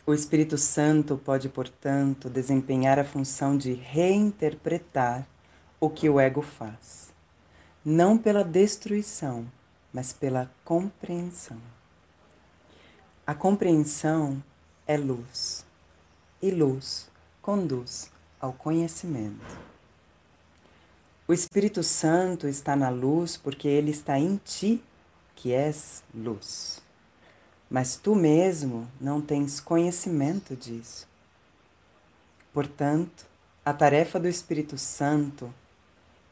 [0.05, 5.25] O Espírito Santo pode, portanto, desempenhar a função de reinterpretar
[5.79, 7.13] o que o ego faz,
[7.85, 9.47] não pela destruição,
[9.93, 11.59] mas pela compreensão.
[13.25, 14.43] A compreensão
[14.89, 15.65] é luz,
[16.43, 17.09] e luz
[17.41, 18.11] conduz
[18.41, 19.57] ao conhecimento.
[21.29, 24.83] O Espírito Santo está na luz porque ele está em ti,
[25.37, 26.83] que és luz.
[27.73, 31.09] Mas tu mesmo não tens conhecimento disso.
[32.53, 33.25] Portanto,
[33.65, 35.51] a tarefa do Espírito Santo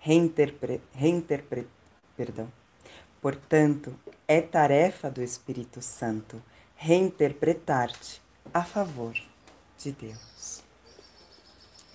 [0.00, 1.66] reinterpre, reinterpre,
[2.14, 2.52] perdão.
[3.22, 3.98] Portanto,
[4.28, 6.42] é tarefa do Espírito Santo
[6.76, 8.20] reinterpretar-te
[8.52, 9.14] a favor
[9.78, 10.62] de Deus.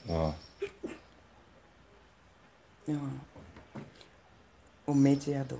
[0.09, 0.35] Uau.
[4.87, 5.59] O mediador.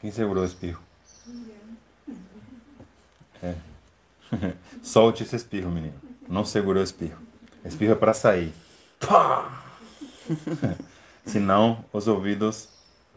[0.00, 0.82] Quem segurou o espirro?
[3.42, 3.54] É.
[4.82, 6.00] Solte esse espirro, menino.
[6.26, 7.20] Não segurou o espirro.
[7.64, 8.54] Espirro é para sair.
[8.98, 9.62] Pá!
[11.26, 12.68] Senão, os ouvidos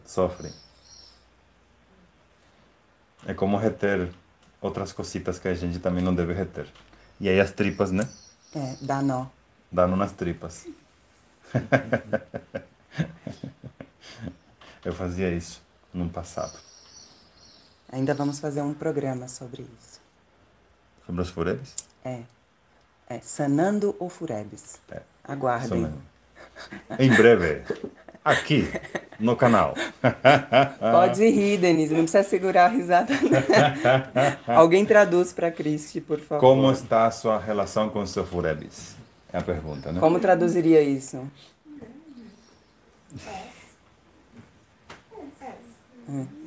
[0.04, 0.52] sofrem.
[3.26, 4.12] É como reter
[4.60, 6.66] outras cositas que a gente também não deve reter.
[7.18, 8.06] E aí as tripas, né?
[8.54, 9.26] É, dá nó.
[9.72, 10.66] Dá nó nas tripas.
[14.84, 15.62] Eu fazia isso
[15.94, 16.58] no passado.
[17.94, 20.00] Ainda vamos fazer um programa sobre isso.
[21.06, 21.76] Sobre os furebes?
[22.04, 22.22] É.
[23.08, 24.80] É Sanando o Furebes.
[24.90, 25.00] É.
[25.22, 25.82] Aguardem.
[25.82, 26.02] mesmo.
[26.98, 27.62] Em breve,
[28.24, 28.68] aqui
[29.20, 29.74] no canal.
[30.80, 31.94] Pode rir, Denise.
[31.94, 33.14] Não precisa segurar a risada.
[34.46, 34.56] não.
[34.56, 36.40] Alguém traduz para Cristi, por favor.
[36.40, 38.96] Como está a sua relação com o seu furebes?
[39.32, 40.00] É a pergunta, né?
[40.00, 41.30] Como traduziria isso?
[46.08, 46.43] Hum.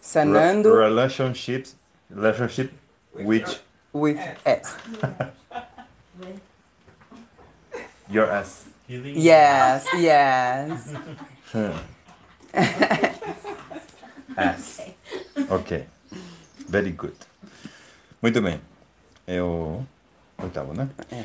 [0.00, 1.76] Sanando Re- relationships,
[2.10, 2.72] relationship
[3.14, 3.60] with
[3.92, 4.76] with S.
[8.08, 8.66] your ass.
[8.88, 9.14] Healing.
[9.16, 10.92] Yes, yes.
[14.36, 14.80] As.
[15.48, 15.86] Ok.
[16.68, 17.16] Very good.
[18.22, 18.60] Muito bem.
[19.26, 19.84] É o
[20.38, 20.88] oitavo, né?
[21.10, 21.24] É.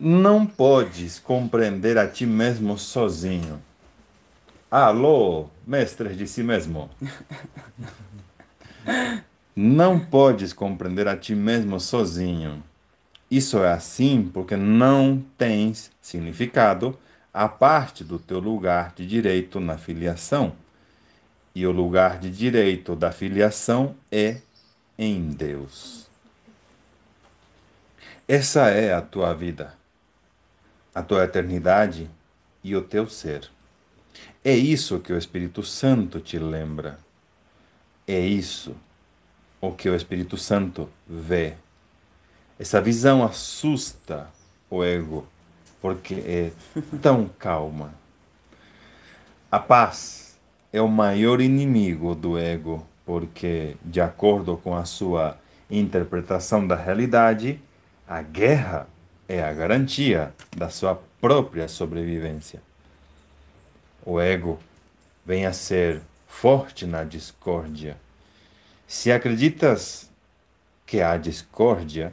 [0.00, 3.60] Não podes compreender a ti mesmo sozinho.
[4.70, 6.90] Alô, mestres de si mesmo.
[9.56, 12.62] Não podes compreender a ti mesmo sozinho.
[13.30, 16.98] Isso é assim porque não tens significado
[17.32, 20.52] a parte do teu lugar de direito na filiação.
[21.54, 24.36] E o lugar de direito da filiação é
[24.98, 26.10] em Deus.
[28.28, 29.74] Essa é a tua vida,
[30.94, 32.10] a tua eternidade
[32.62, 33.48] e o teu ser.
[34.44, 36.98] É isso que o Espírito Santo te lembra.
[38.06, 38.74] É isso
[39.60, 41.54] o que o Espírito Santo vê.
[42.58, 44.28] Essa visão assusta
[44.70, 45.26] o ego,
[45.80, 46.52] porque é
[47.02, 47.92] tão calma.
[49.50, 50.38] A paz
[50.72, 55.36] é o maior inimigo do ego, porque, de acordo com a sua
[55.70, 57.60] interpretação da realidade,
[58.06, 58.86] a guerra
[59.28, 62.67] é a garantia da sua própria sobrevivência.
[64.04, 64.58] O ego
[65.24, 67.96] vem a ser forte na discórdia.
[68.86, 70.10] Se acreditas
[70.86, 72.12] que há discórdia,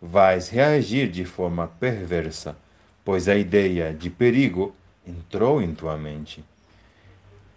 [0.00, 2.56] vais reagir de forma perversa,
[3.04, 4.74] pois a ideia de perigo
[5.06, 6.44] entrou em tua mente.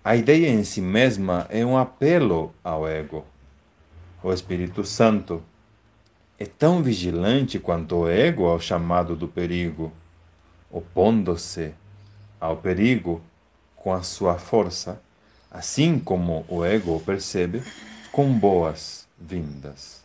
[0.03, 3.25] A ideia em si mesma é um apelo ao ego.
[4.23, 5.43] O Espírito Santo
[6.37, 9.91] é tão vigilante quanto o ego ao chamado do perigo,
[10.69, 11.73] opondo-se
[12.39, 13.21] ao perigo
[13.85, 14.99] com a sua força,
[15.51, 17.61] assim como o ego percebe,
[18.11, 20.01] com boas-vindas.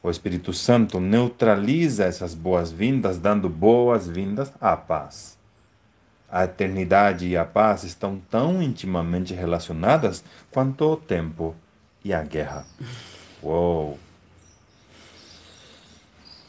[0.00, 5.36] O Espírito Santo neutraliza essas boas-vindas, dando boas-vindas à paz.
[6.30, 10.22] A eternidade e a paz estão tão intimamente relacionadas
[10.52, 11.56] quanto o tempo
[12.04, 12.64] e a guerra.
[13.42, 13.98] Uou!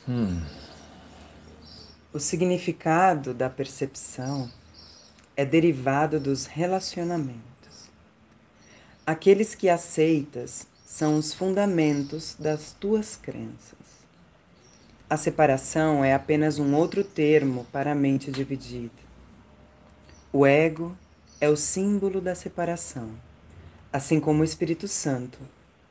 [0.08, 0.44] Hum.
[2.14, 4.48] O significado da percepção
[5.36, 7.44] é derivado dos relacionamentos.
[9.06, 13.80] Aqueles que aceitas são os fundamentos das tuas crenças.
[15.10, 19.04] A separação é apenas um outro termo para a mente dividida.
[20.32, 20.98] O ego
[21.42, 23.12] é o símbolo da separação,
[23.92, 25.40] assim como o Espírito Santo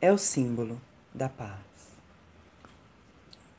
[0.01, 0.81] é o símbolo
[1.15, 1.61] da paz.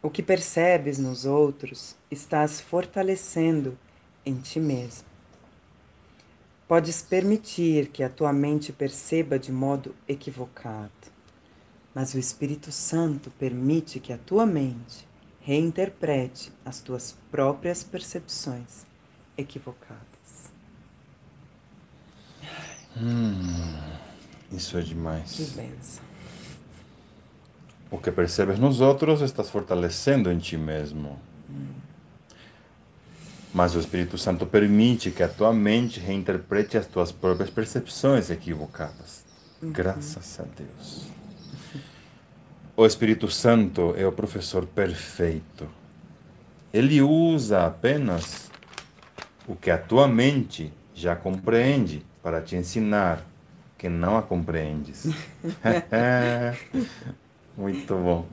[0.02, 3.78] O que percebes nos outros estás fortalecendo
[4.26, 5.13] em ti mesmo.
[6.74, 10.90] Podes permitir que a tua mente perceba de modo equivocado,
[11.94, 15.08] mas o Espírito Santo permite que a tua mente
[15.42, 18.88] reinterprete as tuas próprias percepções
[19.38, 20.02] equivocadas.
[22.98, 23.94] Hum,
[24.52, 25.32] isso é demais.
[25.32, 26.04] Que benção.
[27.92, 31.20] O que percebes nos outros estás fortalecendo em ti mesmo.
[33.54, 39.24] Mas o Espírito Santo permite que a tua mente reinterprete as tuas próprias percepções equivocadas.
[39.62, 39.72] Uhum.
[39.72, 41.08] Graças a Deus.
[42.76, 45.68] O Espírito Santo é o professor perfeito.
[46.74, 48.50] Ele usa apenas
[49.48, 53.24] o que a tua mente já compreende para te ensinar
[53.78, 55.06] que não a compreendes.
[57.56, 58.26] Muito bom.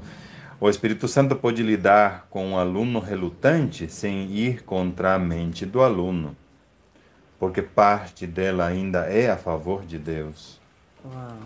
[0.62, 5.80] O Espírito Santo pode lidar com um aluno relutante sem ir contra a mente do
[5.80, 6.36] aluno,
[7.38, 10.60] porque parte dela ainda é a favor de Deus.
[11.02, 11.38] Uau.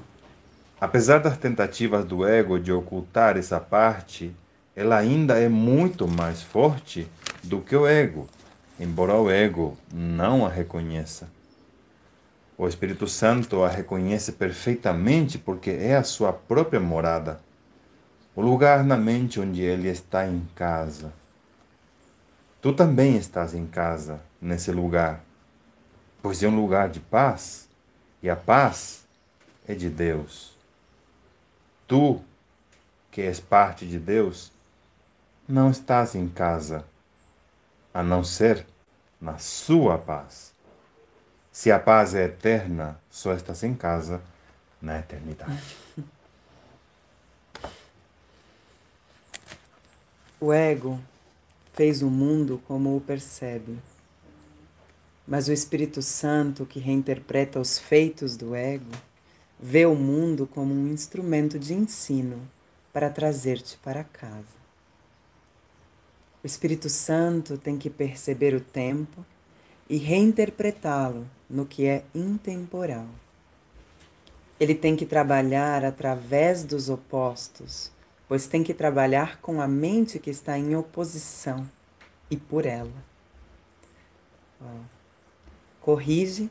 [0.80, 4.34] Apesar das tentativas do ego de ocultar essa parte,
[4.74, 7.06] ela ainda é muito mais forte
[7.40, 8.28] do que o ego,
[8.80, 11.28] embora o ego não a reconheça.
[12.58, 17.38] O Espírito Santo a reconhece perfeitamente porque é a sua própria morada
[18.34, 21.12] o lugar na mente onde ele está em casa.
[22.60, 25.22] Tu também estás em casa, nesse lugar,
[26.22, 27.68] pois é um lugar de paz,
[28.22, 29.04] e a paz
[29.68, 30.56] é de Deus.
[31.86, 32.20] Tu,
[33.10, 34.50] que és parte de Deus,
[35.46, 36.84] não estás em casa,
[37.92, 38.66] a não ser
[39.20, 40.52] na sua paz.
[41.52, 44.20] Se a paz é eterna, só estás em casa
[44.80, 45.83] na eternidade.
[50.46, 51.00] O ego
[51.72, 53.78] fez o mundo como o percebe.
[55.26, 58.90] Mas o Espírito Santo, que reinterpreta os feitos do ego,
[59.58, 62.46] vê o mundo como um instrumento de ensino
[62.92, 64.58] para trazer-te para casa.
[66.42, 69.24] O Espírito Santo tem que perceber o tempo
[69.88, 73.08] e reinterpretá-lo no que é intemporal.
[74.60, 77.93] Ele tem que trabalhar através dos opostos,
[78.28, 81.68] pois tem que trabalhar com a mente que está em oposição
[82.30, 83.04] e por ela.
[85.80, 86.50] Corrige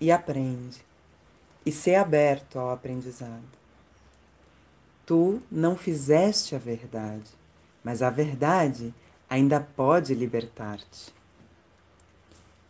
[0.00, 0.84] e aprende,
[1.64, 3.44] e ser aberto ao aprendizado.
[5.06, 7.30] Tu não fizeste a verdade,
[7.84, 8.94] mas a verdade
[9.28, 11.14] ainda pode libertar-te.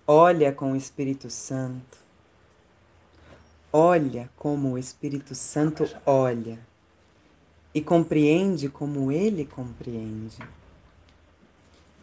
[0.07, 1.99] Olha com o Espírito Santo.
[3.73, 6.59] Olha como o Espírito Santo olha
[7.75, 10.39] e compreende como ele compreende.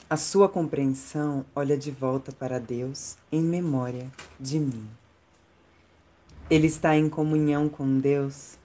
[0.10, 4.10] A sua compreensão olha de volta para Deus em memória
[4.40, 4.88] de mim.
[6.50, 8.58] Ele está em comunhão com Deus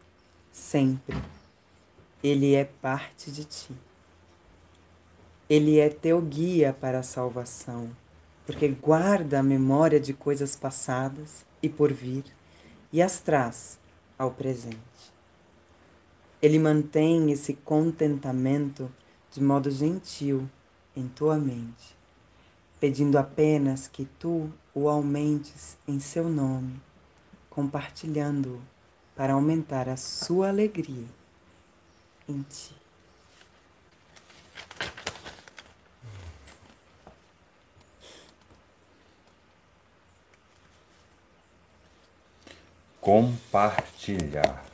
[0.53, 1.17] sempre.
[2.23, 3.75] Ele é parte de ti.
[5.51, 7.91] Ele é teu guia para a salvação
[8.47, 12.25] porque guarda a memória de coisas passadas e por vir
[12.93, 13.79] e as traz
[14.19, 15.12] ao presente.
[16.43, 18.91] Ele mantém esse contentamento
[19.31, 20.49] de modo gentil
[20.95, 21.97] em tua mente,
[22.81, 26.81] pedindo apenas que tu o aumentes em seu nome,
[27.49, 28.61] compartilhando-o
[29.15, 31.07] para aumentar a sua alegria
[32.29, 32.83] em ti.
[43.03, 44.72] compartilhar.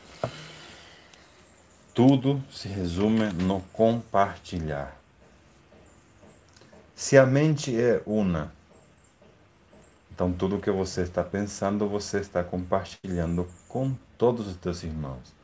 [1.99, 4.97] Tudo se resume no compartilhar.
[6.95, 8.53] Se a mente é una,
[10.13, 15.35] então tudo que você está pensando, você está compartilhando com todos os teus irmãos.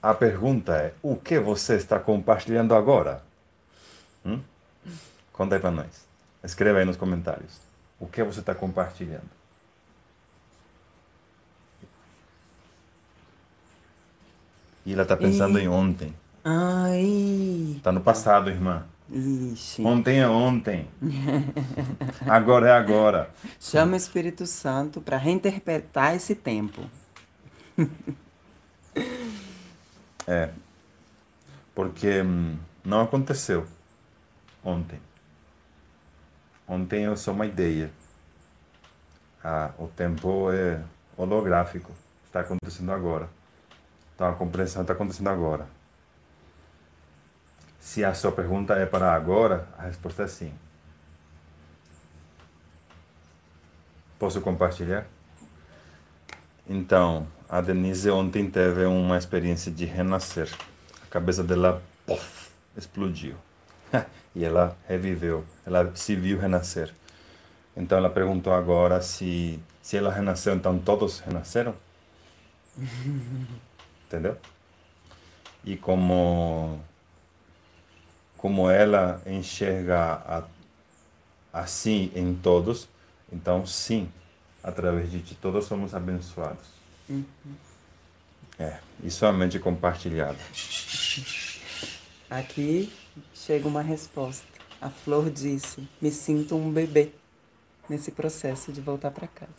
[0.00, 3.20] A pergunta é: o que você está compartilhando agora?
[4.24, 4.40] Hum?
[5.32, 6.06] Conta aí para nós.
[6.44, 7.60] Escreva aí nos comentários.
[7.98, 9.37] O que você está compartilhando?
[14.88, 15.64] E ela tá pensando e...
[15.64, 16.14] em ontem.
[16.42, 17.78] Ai.
[17.82, 18.86] Tá no passado, irmã.
[19.10, 19.84] Ixi.
[19.84, 20.88] Ontem é ontem.
[22.26, 23.28] agora é agora.
[23.60, 26.80] Chama o Espírito Santo para reinterpretar esse tempo.
[30.26, 30.48] é.
[31.74, 33.66] Porque hum, não aconteceu
[34.64, 34.98] ontem.
[36.66, 37.90] Ontem é só uma ideia.
[39.44, 40.80] Ah, o tempo é
[41.14, 41.92] holográfico.
[42.24, 43.28] Está acontecendo agora.
[44.18, 45.64] Então a compreensão está acontecendo agora.
[47.78, 50.52] Se a sua pergunta é para agora, a resposta é sim.
[54.18, 55.06] Posso compartilhar?
[56.68, 60.52] Então, a Denise ontem teve uma experiência de renascer.
[61.04, 63.36] A cabeça dela puff, explodiu.
[64.34, 66.92] e ela reviveu, ela se viu renascer.
[67.76, 71.72] Então ela perguntou agora se, se ela renasceu, então todos renasceram?
[74.08, 74.36] entendeu?
[75.64, 76.80] E como
[78.36, 80.44] como ela enxerga a,
[81.52, 82.88] assim em todos,
[83.32, 84.08] então sim,
[84.62, 86.66] através de ti todos somos abençoados.
[87.08, 87.24] Uhum.
[88.58, 90.38] É, e somente compartilhado.
[92.30, 92.92] Aqui
[93.34, 94.46] chega uma resposta.
[94.80, 97.12] A Flor disse: Me sinto um bebê
[97.88, 99.52] nesse processo de voltar para casa.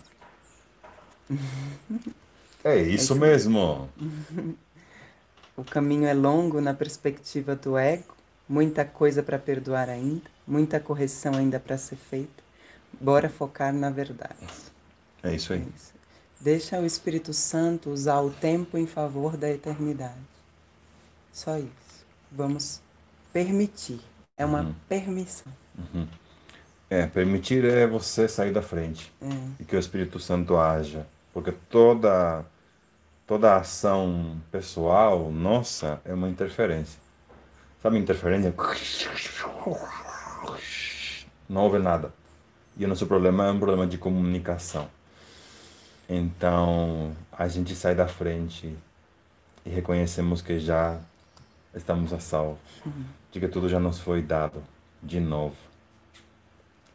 [2.63, 3.19] É isso Esse...
[3.19, 3.89] mesmo.
[5.55, 8.15] o caminho é longo na perspectiva do ego,
[8.47, 12.43] muita coisa para perdoar ainda, muita correção ainda para ser feita.
[12.99, 14.47] Bora focar na verdade.
[15.23, 15.59] É isso aí.
[15.59, 15.93] É isso.
[16.39, 20.15] Deixa o Espírito Santo usar o tempo em favor da eternidade.
[21.31, 22.05] Só isso.
[22.31, 22.81] Vamos
[23.33, 23.99] permitir.
[24.37, 24.75] É uma uhum.
[24.87, 25.51] permissão.
[25.77, 26.07] Uhum.
[26.89, 29.27] É, permitir é você sair da frente é.
[29.59, 32.45] e que o Espírito Santo haja porque toda,
[33.25, 36.99] toda ação pessoal nossa é uma interferência.
[37.81, 38.53] Sabe interferência?
[41.47, 42.13] Não houve nada.
[42.77, 44.89] E o nosso problema é um problema de comunicação.
[46.07, 48.75] Então, a gente sai da frente
[49.65, 50.99] e reconhecemos que já
[51.73, 52.59] estamos a salvo.
[53.31, 54.63] De que tudo já nos foi dado
[55.03, 55.55] de novo.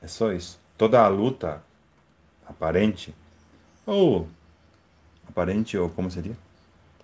[0.02, 0.58] É só isso.
[0.76, 1.62] Toda a luta
[2.46, 3.14] aparente
[3.86, 4.28] ou
[5.28, 6.36] aparente, ou como seria?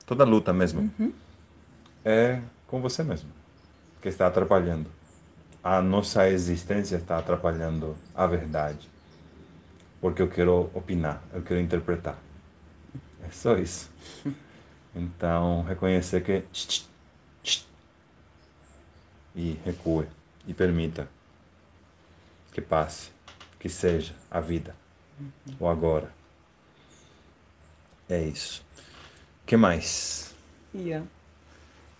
[0.07, 0.91] Toda luta mesmo.
[0.99, 1.12] Uhum.
[2.05, 3.28] É com você mesmo,
[4.01, 4.91] que está atrapalhando.
[5.62, 8.89] A nossa existência está atrapalhando a verdade.
[10.01, 12.16] Porque eu quero opinar, eu quero interpretar.
[13.22, 13.91] É só isso.
[14.93, 16.45] Então, reconhecer que.
[19.37, 20.09] E recue.
[20.49, 21.09] E permita
[22.53, 23.12] que passe.
[23.61, 24.74] que seja a vida,
[25.61, 26.11] o agora.
[28.11, 28.62] É isso.
[29.46, 30.34] que mais?
[30.74, 31.04] Ian.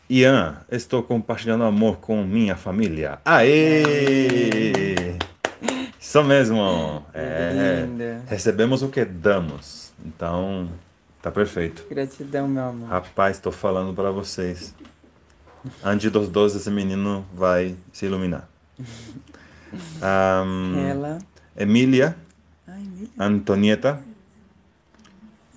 [0.09, 3.21] Ian, estou compartilhando amor com minha família.
[3.25, 5.17] Aê!
[6.01, 7.07] Isso mesmo.
[7.15, 8.23] É, linda.
[8.27, 9.93] recebemos o que damos.
[10.05, 10.69] Então,
[11.23, 11.87] tá perfeito.
[11.89, 12.89] Gratidão, meu amor.
[12.89, 14.75] Rapaz, estou falando para vocês.
[15.85, 18.49] Antes dos 12, esse menino vai se iluminar.
[20.03, 21.19] Ahm, Ela.
[21.57, 22.17] Emília
[22.67, 23.13] Emília.
[23.19, 24.03] Antonieta.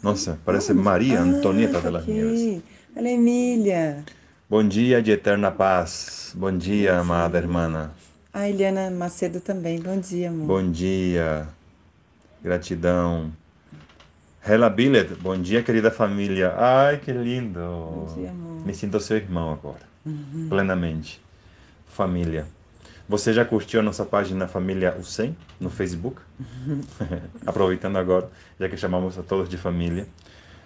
[0.03, 2.39] Nossa, parece Maria Antonieta ah, de las Nieves.
[2.39, 2.63] saquei.
[2.95, 4.03] Olha, Emília.
[4.49, 6.33] Bom dia de eterna paz.
[6.35, 7.89] Bom dia, amada irmã.
[8.33, 9.79] A Eliana Macedo também.
[9.79, 10.45] Bom dia, amor.
[10.45, 11.47] Bom dia.
[12.43, 13.31] Gratidão.
[14.45, 16.53] Hela Billet, bom dia, querida família.
[16.57, 17.61] Ai, que lindo.
[17.61, 18.65] Bom dia, amor.
[18.65, 19.87] Me sinto seu irmão agora.
[20.49, 21.21] Plenamente.
[21.87, 22.45] Família.
[23.07, 26.21] Você já curtiu a nossa página Família USEM no Facebook?
[27.45, 28.29] Aproveitando agora,
[28.59, 30.07] já que chamamos a todos de família.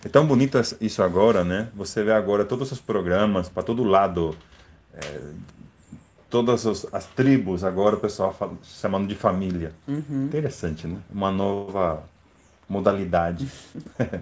[0.05, 1.69] É tão bonito isso agora, né?
[1.73, 4.35] Você vê agora todos os programas, para todo lado,
[4.93, 5.19] é,
[6.29, 9.73] todas as, as tribos, agora o pessoal fala, chamando de família.
[10.25, 10.99] Interessante, né?
[11.09, 12.03] Uma nova
[12.69, 13.49] modalidade.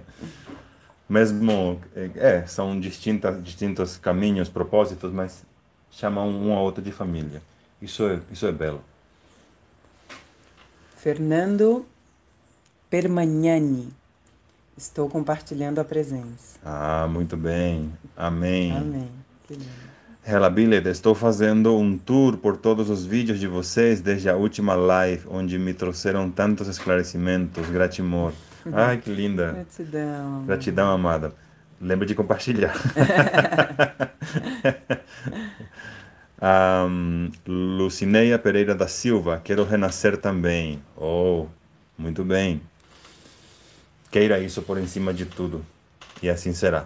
[1.07, 1.82] Mesmo,
[2.16, 5.43] é, são distintas, distintos caminhos, propósitos, mas
[5.91, 7.41] chamam um ao outro de família.
[7.86, 8.82] Isso é, isso é belo.
[10.98, 11.86] Fernando
[12.90, 13.94] Permagnani.
[14.76, 16.58] Estou compartilhando a presença.
[16.66, 17.94] Ah, muito bem.
[18.18, 18.76] Amém.
[18.76, 19.12] Amém.
[19.48, 19.86] Que lindo.
[20.26, 24.74] Hela Billet, estou fazendo um tour por todos os vídeos de vocês desde a última
[24.74, 27.70] live, onde me trouxeram tantos esclarecimentos.
[27.70, 28.34] Gratimor.
[28.74, 29.52] Ai, que linda.
[29.52, 30.46] Gratidão.
[30.48, 31.32] Gratidão, amada.
[31.80, 32.74] Lembra de compartilhar.
[36.42, 40.82] um, Lucineia Pereira da Silva, quero renascer também.
[40.98, 41.46] Oh,
[41.98, 42.62] muito bem.
[44.12, 45.64] Queira isso por em cima de tudo.
[46.22, 46.86] E assim será.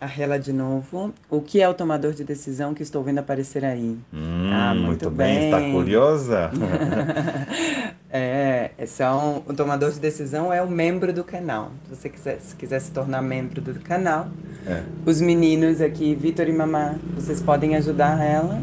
[0.00, 1.12] A Rela de novo.
[1.28, 3.98] O que é o tomador de decisão que estou vendo aparecer aí?
[4.12, 5.44] Hum, Ah, muito, muito bem.
[5.44, 5.72] Está bem.
[5.72, 6.50] curiosa?
[8.12, 11.70] É, são, o tomador de decisão é o membro do canal.
[11.88, 14.28] Se você quiser, se quiser se tornar membro do canal,
[14.66, 14.82] é.
[15.06, 18.60] os meninos aqui, Vitor e Mamá, vocês podem ajudar ela.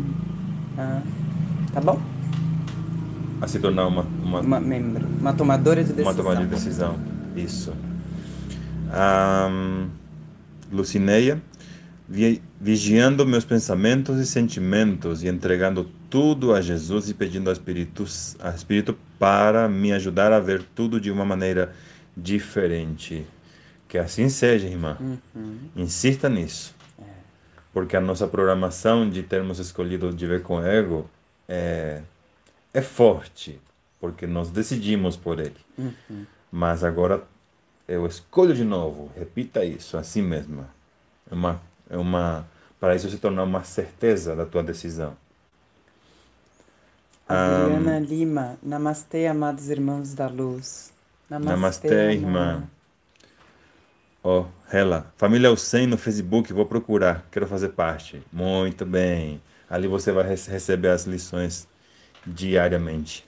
[0.77, 1.01] ah,
[1.73, 1.97] tá bom?
[3.39, 6.11] A se tornar uma, uma, Uma membro, uma tomadora de decisão.
[6.11, 6.95] uma tomada de decisão.
[7.35, 7.71] Isso.
[8.91, 9.87] Ahn,
[10.71, 11.41] Lucineia,
[12.09, 18.05] vi- vigiando meus pensamentos e sentimentos e entregando tudo a Jesus e pedindo ao Espírito,
[18.39, 21.73] ao Espírito para me ajudar a ver tudo de uma maneira
[22.15, 23.25] diferente.
[23.87, 24.97] Que assim seja, irmã.
[25.75, 26.75] Insista nisso.
[27.73, 31.09] Porque a nossa programação de termos escolhido de ver com ego
[31.47, 32.01] é,
[32.73, 33.59] é forte,
[33.99, 35.55] porque nós decidimos por ele.
[36.51, 37.23] Mas agora
[37.87, 40.65] eu escolho de novo, repita isso, assim mesmo.
[41.29, 42.47] É uma, é uma,
[42.79, 45.15] para isso se tornar uma certeza da tua decisão.
[47.27, 50.93] Adriana Lima, Namastê, amados irmãos da luz.
[51.29, 52.11] Namastê, amor.
[52.11, 52.63] irmã.
[54.23, 58.21] Ó, Hela, Família Usen no Facebook, vou procurar, quero fazer parte.
[58.31, 59.41] Muito bem.
[59.69, 61.67] Ali você vai rece- receber as lições
[62.25, 63.25] diariamente.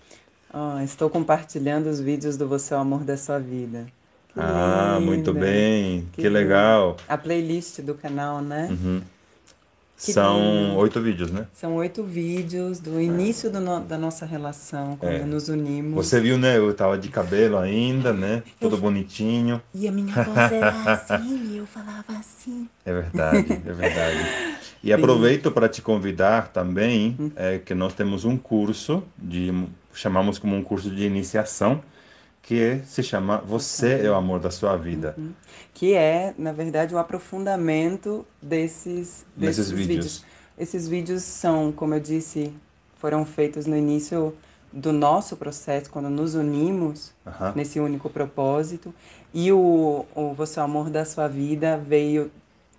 [0.54, 3.86] Ó, estou compartilhando os vídeos do Você é o Amor da Sua Vida.
[4.34, 5.46] Que Ah, muito linda.
[5.46, 6.34] bem, que, lindo.
[6.34, 6.98] legal.
[7.08, 8.68] A playlist do canal, né?
[8.72, 9.02] Uhum.
[10.02, 11.46] Que São oito vídeos, né?
[11.54, 15.26] São oito vídeos do início do no- da nossa relação, quando É.
[15.26, 15.94] nos unimos.
[16.08, 16.58] Você viu, né?
[16.58, 18.42] Eu tava de cabelo ainda, né?
[18.62, 19.62] Tudo bonitinho.
[19.74, 22.70] E a minha voz era assim, e eu falava assim.
[22.86, 24.20] É verdade, é verdade.
[24.82, 29.52] E aproveito para te convidar também, é, que nós temos um curso de
[29.94, 31.82] chamamos como um curso de iniciação,
[32.42, 35.16] que se chama Você é o amor da sua vida.
[35.74, 40.26] Que é, na verdade, o aprofundamento desses, Desses desses vídeos.
[40.58, 42.54] Esses vídeos são, como eu disse,
[43.00, 44.36] foram feitos no início
[44.74, 47.54] do nosso processo, quando nos unimos Aham.
[47.56, 48.94] nesse único propósito.
[49.34, 52.30] E o, o Você é o Amor da Sua Vida veio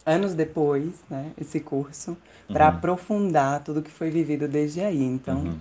[0.04, 2.16] anos depois, né, esse curso,
[2.48, 2.76] para Uhum.
[2.76, 5.02] aprofundar tudo que foi vivido desde aí.
[5.02, 5.58] Então,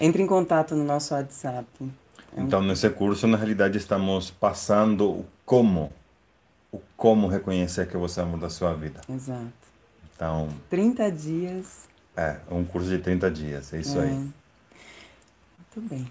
[0.00, 1.66] entre em contato no nosso WhatsApp.
[2.36, 5.92] Então, nesse curso, na realidade, estamos passando o como,
[6.72, 9.00] o como reconhecer que você é o amor da sua vida.
[9.08, 9.52] Exato.
[10.14, 11.88] Então, 30 dias.
[12.16, 14.04] é um curso de 30 dias, é isso é.
[14.04, 14.12] aí.
[14.14, 16.10] Muito bem.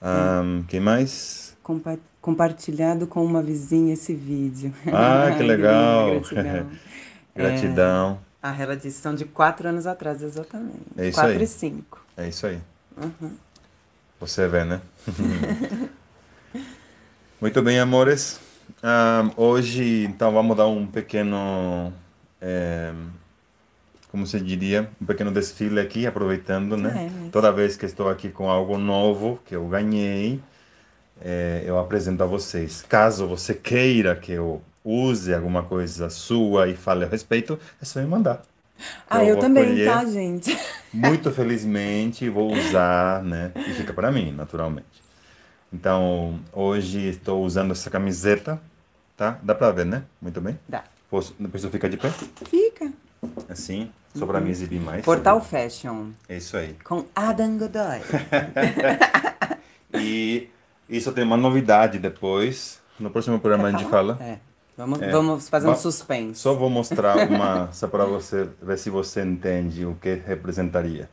[0.00, 1.56] Ahn, quem mais?
[1.62, 4.72] Compa- compartilhado com uma vizinha esse vídeo.
[4.92, 6.20] Ah, que legal.
[6.20, 6.70] Gratidão.
[7.34, 8.18] Gratidão.
[8.42, 10.82] A Hela disse são de quatro anos atrás, exatamente.
[10.98, 11.42] É isso quatro aí.
[11.42, 12.04] e cinco.
[12.16, 12.60] É isso aí.
[12.96, 13.32] Uhum.
[14.26, 14.80] Você vê, né?
[17.38, 18.40] Muito bem, amores.
[18.82, 21.92] Um, hoje, então, vamos dar um pequeno,
[22.40, 22.90] é,
[24.10, 27.10] como se diria, um pequeno desfile aqui, aproveitando, né?
[27.26, 30.40] É, Toda vez que estou aqui com algo novo que eu ganhei,
[31.20, 32.82] é, eu apresento a vocês.
[32.88, 38.00] Caso você queira que eu use alguma coisa sua e fale a respeito, é só
[38.00, 38.42] me mandar.
[39.08, 40.56] Ah, eu, eu também, tá, gente?
[40.92, 43.52] Muito felizmente vou usar, né?
[43.56, 45.02] E fica para mim, naturalmente.
[45.72, 48.60] Então, hoje estou usando essa camiseta,
[49.16, 49.38] tá?
[49.42, 50.04] Dá para ver, né?
[50.20, 50.58] Muito bem?
[50.68, 50.84] Dá.
[51.10, 52.10] Posso, a pessoa fica de pé?
[52.10, 52.92] Fica.
[53.48, 54.44] Assim, só para uhum.
[54.44, 55.04] me exibir mais.
[55.04, 55.50] Portal sabe?
[55.50, 56.10] Fashion.
[56.28, 56.76] É isso aí.
[56.84, 58.00] Com Adam Godoy.
[59.94, 60.48] e
[60.88, 62.80] isso tem uma novidade depois.
[62.98, 64.16] No próximo programa Quer a gente falar?
[64.16, 64.30] fala.
[64.30, 64.38] É.
[64.76, 66.40] Vamos, é, vamos fazer um suspense.
[66.40, 71.08] Só vou mostrar uma, só para você ver se você entende o que representaria.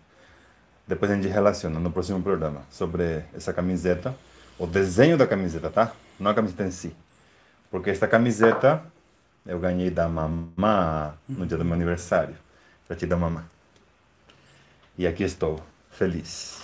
[0.88, 4.16] Depois a gente relaciona no próximo programa sobre essa camiseta,
[4.58, 5.94] o desenho da camiseta, tá?
[6.20, 6.96] Não a camiseta em si.
[7.70, 8.84] Porque esta camiseta
[9.46, 12.36] eu ganhei da mamã no dia do meu aniversário.
[12.88, 13.46] Gratidão, mamã.
[14.98, 15.60] E aqui estou,
[15.90, 16.62] feliz.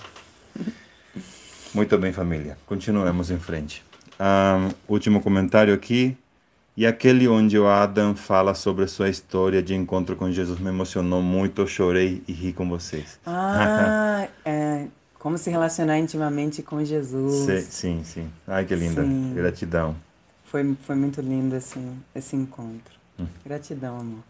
[1.73, 2.57] Muito bem, família.
[2.65, 3.83] Continuemos em frente.
[4.19, 6.17] Um, último comentário aqui.
[6.77, 10.69] E aquele onde o Adam fala sobre a sua história de encontro com Jesus me
[10.69, 13.19] emocionou muito, eu chorei e ri com vocês.
[13.25, 14.85] Ah, é,
[15.17, 17.65] como se relacionar intimamente com Jesus.
[17.65, 18.29] Sim, sim.
[18.47, 19.01] Ai, que linda.
[19.01, 19.33] Sim.
[19.33, 19.95] Gratidão.
[20.45, 21.79] Foi, foi muito lindo esse,
[22.13, 22.93] esse encontro.
[23.19, 23.25] Hum.
[23.43, 24.23] Gratidão, amor.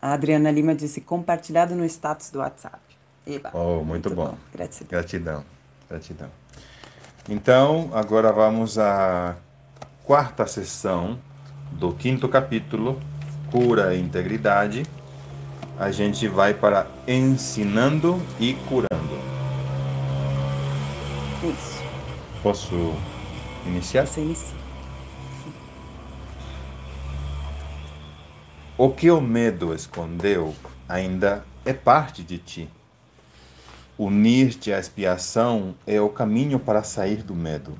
[0.00, 2.78] A Adriana Lima disse compartilhado no status do WhatsApp.
[3.26, 4.26] Eba, oh, muito, muito bom.
[4.26, 4.38] bom.
[4.52, 4.88] Gratidão.
[4.88, 5.44] Gratidão.
[5.90, 6.30] Gratidão.
[7.28, 9.34] Então, agora vamos a
[10.04, 11.18] quarta sessão
[11.72, 13.00] do quinto capítulo,
[13.50, 14.84] Cura e Integridade,
[15.78, 19.18] a gente vai para ensinando e curando.
[21.42, 21.82] Isso.
[22.42, 22.94] Posso
[23.66, 24.06] iniciar?
[24.06, 24.54] Você inicia.
[28.76, 30.54] O que o medo escondeu
[30.86, 32.68] ainda é parte de ti.
[33.98, 37.72] Unir-te à expiação é o caminho para sair do medo.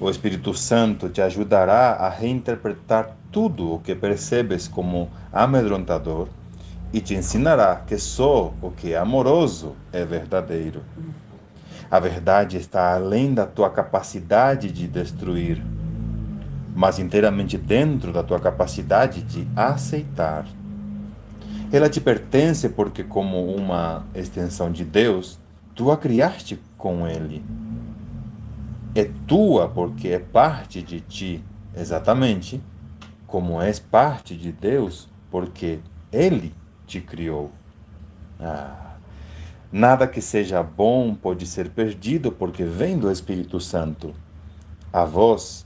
[0.00, 6.28] O Espírito Santo te ajudará a reinterpretar tudo o que percebes como amedrontador
[6.90, 10.80] e te ensinará que só o que é amoroso é verdadeiro.
[11.90, 15.62] A verdade está além da tua capacidade de destruir,
[16.74, 20.46] mas inteiramente dentro da tua capacidade de aceitar.
[21.70, 25.38] Ela te pertence porque, como uma extensão de Deus,
[25.74, 27.44] tu a criaste com Ele
[28.94, 31.44] é tua porque é parte de ti,
[31.76, 32.60] exatamente
[33.26, 35.78] como és parte de Deus porque
[36.12, 36.52] Ele
[36.86, 37.52] te criou.
[38.40, 38.96] Ah,
[39.70, 44.12] nada que seja bom pode ser perdido porque vem do Espírito Santo,
[44.92, 45.64] a vós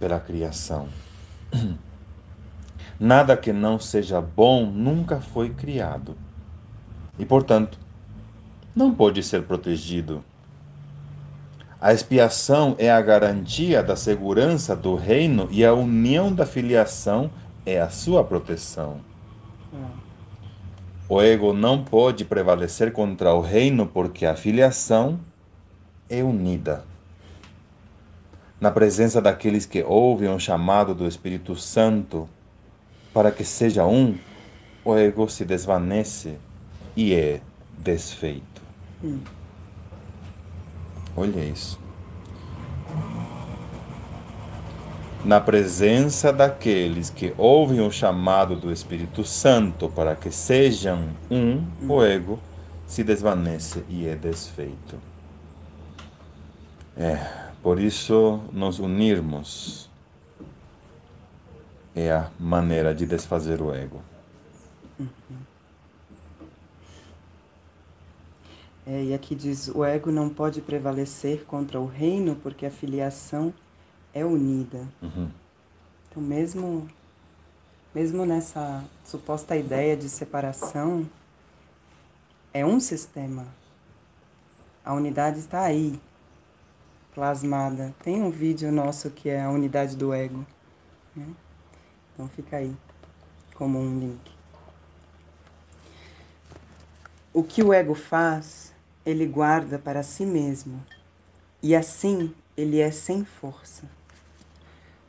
[0.00, 0.88] pela criação.
[2.98, 6.16] Nada que não seja bom nunca foi criado
[7.18, 7.78] e, portanto,
[8.74, 10.24] não pode ser protegido
[11.80, 17.30] a expiação é a garantia da segurança do reino e a união da filiação
[17.66, 19.00] é a sua proteção.
[21.08, 25.20] O ego não pode prevalecer contra o reino porque a filiação
[26.08, 26.84] é unida.
[28.58, 32.26] Na presença daqueles que ouvem o chamado do Espírito Santo
[33.12, 34.18] para que seja um,
[34.82, 36.38] o ego se desvanece
[36.96, 37.40] e é
[37.78, 38.62] desfeito.
[39.04, 39.20] Hum.
[41.16, 41.78] Olha isso.
[45.24, 52.02] Na presença daqueles que ouvem o chamado do Espírito Santo para que sejam um, o
[52.02, 52.38] ego
[52.86, 54.96] se desvanece e é desfeito.
[56.96, 57.16] É,
[57.62, 59.90] por isso nos unirmos
[61.94, 64.02] é a maneira de desfazer o ego.
[65.00, 65.08] Uhum.
[68.86, 73.52] É, e aqui diz: o ego não pode prevalecer contra o reino porque a filiação
[74.14, 74.86] é unida.
[75.02, 75.28] Uhum.
[76.08, 76.88] Então, mesmo,
[77.92, 81.04] mesmo nessa suposta ideia de separação,
[82.54, 83.46] é um sistema.
[84.84, 86.00] A unidade está aí,
[87.12, 87.92] plasmada.
[88.04, 90.46] Tem um vídeo nosso que é a unidade do ego.
[91.14, 91.26] Né?
[92.14, 92.74] Então, fica aí
[93.56, 94.30] como um link.
[97.34, 98.75] O que o ego faz
[99.06, 100.84] ele guarda para si mesmo,
[101.62, 103.88] e assim ele é sem força.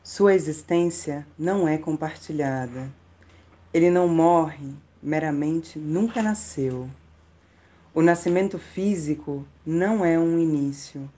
[0.04, 2.90] Sua existência não é compartilhada.
[3.74, 4.72] Ele não morre,
[5.02, 6.88] meramente nunca nasceu.
[7.92, 11.10] O nascimento físico não é um início,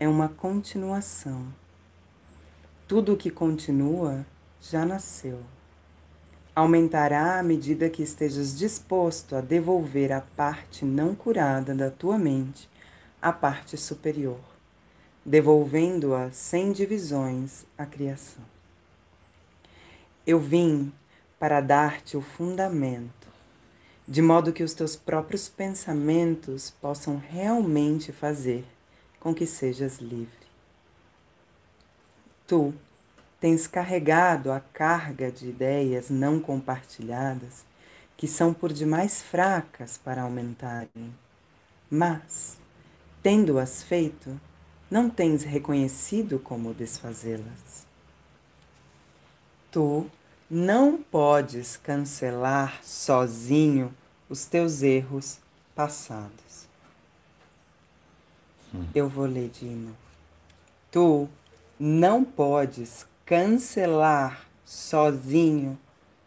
[0.00, 1.46] é uma continuação.
[2.88, 4.26] Tudo que continua
[4.60, 5.40] já nasceu.
[6.58, 12.68] Aumentará à medida que estejas disposto a devolver a parte não curada da tua mente
[13.22, 14.40] à parte superior,
[15.24, 18.42] devolvendo-a sem divisões à criação.
[20.26, 20.92] Eu vim
[21.38, 23.28] para dar-te o fundamento,
[24.08, 28.66] de modo que os teus próprios pensamentos possam realmente fazer
[29.20, 30.48] com que sejas livre.
[32.48, 32.74] Tu
[33.40, 37.64] tens carregado a carga de ideias não compartilhadas
[38.16, 41.14] que são por demais fracas para aumentarem.
[41.88, 42.58] Mas,
[43.22, 44.38] tendo-as feito,
[44.90, 47.86] não tens reconhecido como desfazê-las.
[49.70, 50.10] Tu
[50.50, 53.94] não podes cancelar sozinho
[54.28, 55.38] os teus erros
[55.74, 56.66] passados.
[58.74, 58.86] Hum.
[58.94, 59.96] Eu vou ler de novo.
[60.90, 61.28] Tu
[61.78, 65.78] não podes cancelar sozinho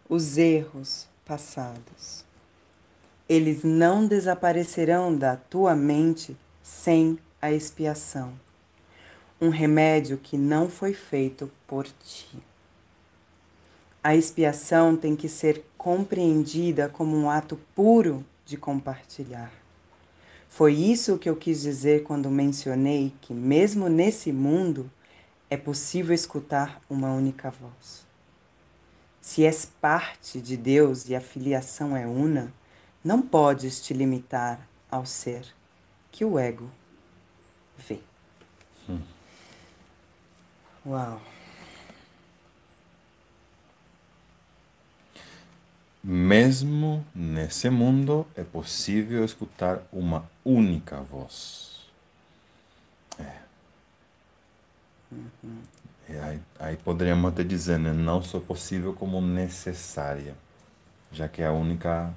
[0.08, 2.24] os erros passados.
[3.28, 8.34] Eles não desaparecerão da tua mente sem a expiação.
[9.42, 12.38] Um remédio que não foi feito por ti.
[14.04, 19.52] A expiação tem que ser compreendida como um ato puro de compartilhar.
[20.48, 24.88] Foi isso que eu quis dizer quando mencionei que, mesmo nesse mundo,
[25.52, 28.06] é possível escutar uma única voz.
[29.20, 32.54] Se és parte de Deus e a filiação é una,
[33.04, 35.46] não podes te limitar ao ser
[36.10, 36.72] que o ego
[37.78, 38.00] vê.
[38.90, 39.02] Hum.
[40.86, 41.22] Uau!
[46.02, 51.86] Mesmo nesse mundo é possível escutar uma única voz.
[53.20, 53.51] É.
[55.12, 55.58] Uhum.
[56.10, 57.94] Aí, aí, poderíamos até dizer, né?
[57.94, 60.36] não só possível como necessária,
[61.12, 62.14] já que é a única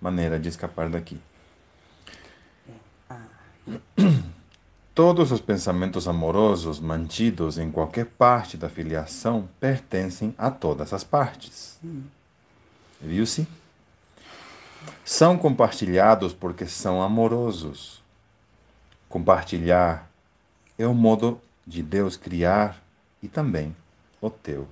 [0.00, 1.20] maneira de escapar daqui.
[4.94, 11.80] Todos os pensamentos amorosos mantidos em qualquer parte da filiação pertencem a todas as partes.
[13.00, 13.48] Viu-se?
[15.04, 18.00] São compartilhados porque são amorosos.
[19.08, 20.08] Compartilhar
[20.78, 22.82] é o modo de Deus criar
[23.22, 23.74] e também
[24.20, 24.68] o teu.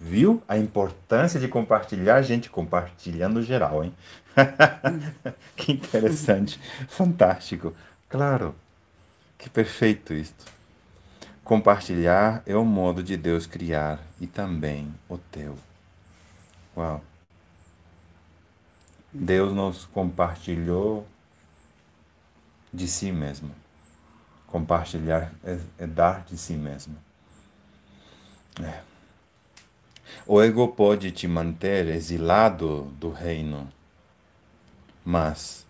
[0.00, 2.22] Viu a importância de compartilhar?
[2.22, 3.94] Gente, compartilhando geral, hein?
[5.54, 6.58] que interessante.
[6.88, 7.72] Fantástico.
[8.08, 8.54] Claro,
[9.38, 10.44] que perfeito isto.
[11.44, 15.56] Compartilhar é o modo de Deus criar e também o teu.
[16.76, 17.02] Uau.
[19.12, 21.06] Deus nos compartilhou
[22.72, 23.61] de si mesmo.
[24.52, 26.94] Compartilhar é, é dar de si mesmo.
[28.62, 28.82] É.
[30.26, 33.66] O ego pode te manter exilado do reino,
[35.02, 35.64] mas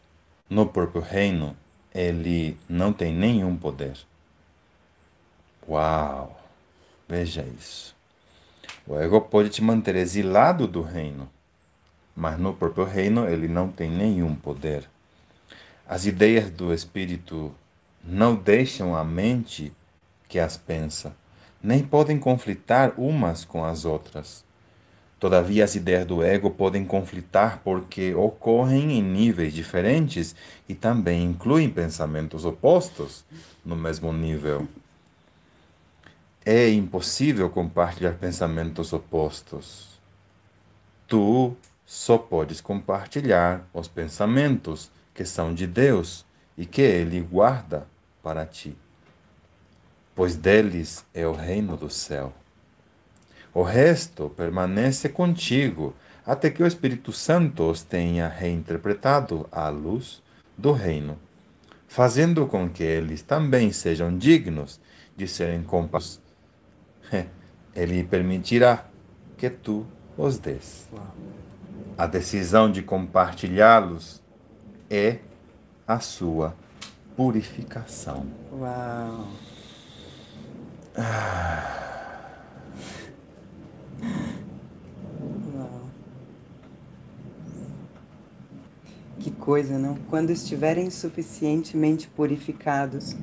[0.51, 1.57] no próprio reino
[1.95, 3.97] ele não tem nenhum poder.
[5.69, 6.37] Uau!
[7.09, 7.95] Veja isso.
[8.85, 11.31] O ego pode te manter exilado do reino,
[12.17, 14.91] mas no próprio reino ele não tem nenhum poder.
[15.87, 17.55] As ideias do espírito
[18.05, 19.73] não deixam a mente
[20.29, 21.15] que as pensa,
[21.63, 24.45] nem podem conflitar umas com as outras.
[25.21, 30.35] Todavia, as ideias do ego podem conflitar porque ocorrem em níveis diferentes
[30.69, 33.25] e também incluem pensamentos opostos
[33.65, 34.67] no mesmo nível.
[36.45, 40.01] É impossível compartilhar pensamentos opostos.
[41.07, 41.55] Tu
[41.87, 46.25] só podes compartilhar os pensamentos que são de Deus
[46.57, 47.87] e que Ele guarda
[48.23, 48.77] para ti,
[50.15, 52.33] pois deles é o reino do céu.
[53.55, 55.95] O resto permanece contigo
[56.25, 60.23] até que o Espírito Santo os tenha reinterpretado à luz
[60.57, 61.19] do reino,
[61.89, 64.81] fazendo com que eles também sejam dignos
[65.17, 66.21] de serem compassos.
[67.75, 68.87] Ele permitirá
[69.37, 69.87] que tu
[70.17, 70.89] os des.
[71.97, 74.23] A decisão de compartilhá-los
[74.89, 75.19] é
[75.93, 76.57] a sua
[77.15, 78.25] purificação.
[78.51, 79.29] Uau!
[85.55, 85.83] Uau!
[89.21, 89.97] Que coisa, não?
[90.09, 93.15] Quando estiverem suficientemente purificados,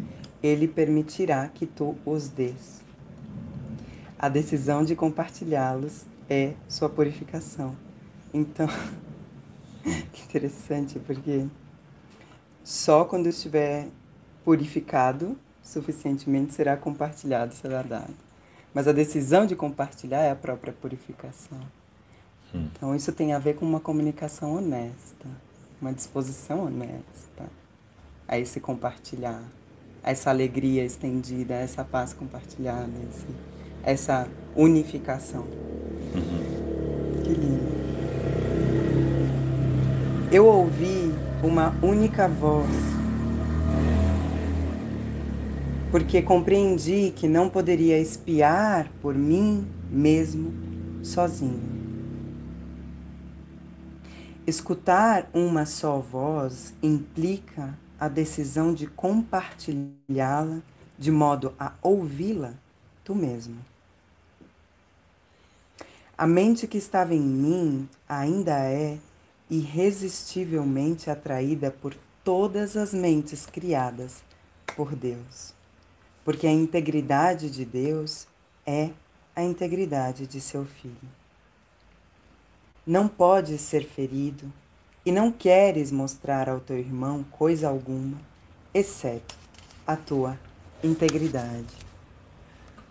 [0.41, 2.81] ele permitirá que tu os des.
[4.17, 7.75] A decisão de compartilhá-los é sua purificação.
[8.31, 8.67] Então,
[10.13, 11.47] que interessante, porque
[12.63, 13.87] Só quando estiver
[14.43, 18.13] purificado suficientemente será compartilhado, será dado.
[18.73, 21.59] Mas a decisão de compartilhar é a própria purificação.
[22.53, 22.67] Hum.
[22.71, 25.27] Então isso tem a ver com uma comunicação honesta,
[25.81, 27.49] uma disposição honesta
[28.27, 29.43] a esse compartilhar,
[30.03, 33.27] a essa alegria estendida, a essa paz compartilhada, esse,
[33.83, 35.41] essa unificação.
[35.41, 37.23] Uhum.
[37.23, 37.78] Que lindo.
[40.31, 41.11] Eu ouvi
[41.41, 42.69] uma única voz,
[45.89, 50.53] porque compreendi que não poderia espiar por mim mesmo
[51.01, 51.59] sozinho.
[54.45, 60.59] Escutar uma só voz implica a decisão de compartilhá-la
[60.95, 62.53] de modo a ouvi-la
[63.03, 63.57] tu mesmo.
[66.15, 68.99] A mente que estava em mim ainda é
[69.49, 74.21] irresistivelmente atraída por todas as mentes criadas
[74.75, 75.53] por Deus,
[76.23, 78.27] porque a integridade de Deus
[78.65, 78.91] é
[79.35, 80.95] a integridade de seu filho.
[82.85, 84.51] Não podes ser ferido
[85.05, 88.17] e não queres mostrar ao teu irmão coisa alguma,
[88.73, 89.35] exceto
[89.87, 90.37] a tua
[90.83, 91.75] integridade.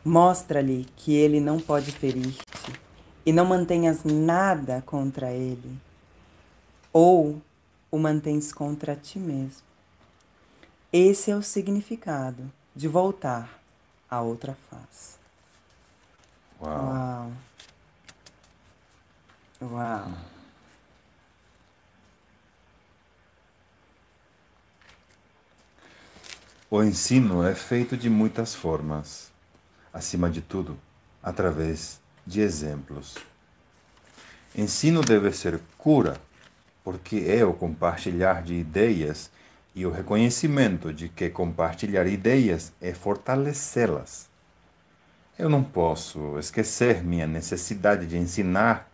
[0.05, 2.73] Mostra-lhe que ele não pode ferir-te
[3.25, 5.88] e não mantenhas nada contra ele
[6.93, 7.43] ou
[7.91, 9.66] o mantens contra ti mesmo.
[10.93, 13.61] Esse é o significado de voltar
[14.11, 15.16] à outra face.
[16.61, 17.32] Uau.
[19.61, 19.70] Uau.
[19.70, 20.12] Uau.
[26.70, 29.30] O ensino é feito de muitas formas,
[29.91, 30.78] acima de tudo,
[31.22, 33.14] através de exemplos.
[34.55, 36.20] Ensino deve ser cura
[36.89, 39.30] porque é o compartilhar de ideias
[39.74, 44.26] e o reconhecimento de que compartilhar ideias é fortalecê-las.
[45.39, 48.91] Eu não posso esquecer minha necessidade de ensinar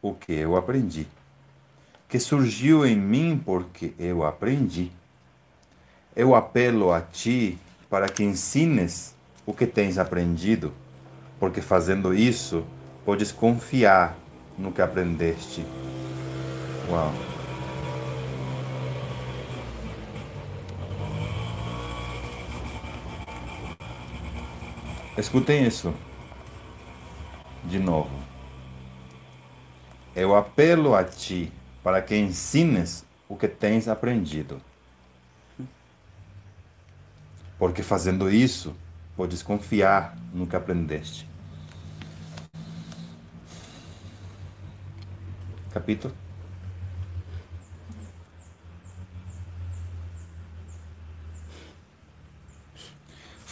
[0.00, 1.08] o que eu aprendi,
[2.08, 4.92] que surgiu em mim porque eu aprendi.
[6.14, 7.58] Eu apelo a ti
[7.90, 10.72] para que ensines o que tens aprendido,
[11.40, 12.64] porque fazendo isso
[13.04, 14.16] podes confiar
[14.56, 15.64] no que aprendeste
[16.88, 17.12] Uau.
[25.18, 25.92] Escutem isso.
[27.64, 28.10] De novo.
[30.14, 34.60] Eu apelo a ti para que ensines o que tens aprendido.
[37.58, 38.76] Porque fazendo isso,
[39.16, 41.28] podes confiar no que aprendeste.
[45.72, 46.14] Capítulo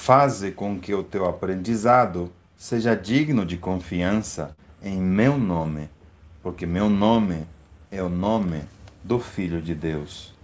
[0.05, 5.89] Faze com que o teu aprendizado seja digno de confiança em meu nome,
[6.43, 7.47] porque meu nome
[7.91, 8.65] é o nome
[9.03, 10.35] do Filho de Deus.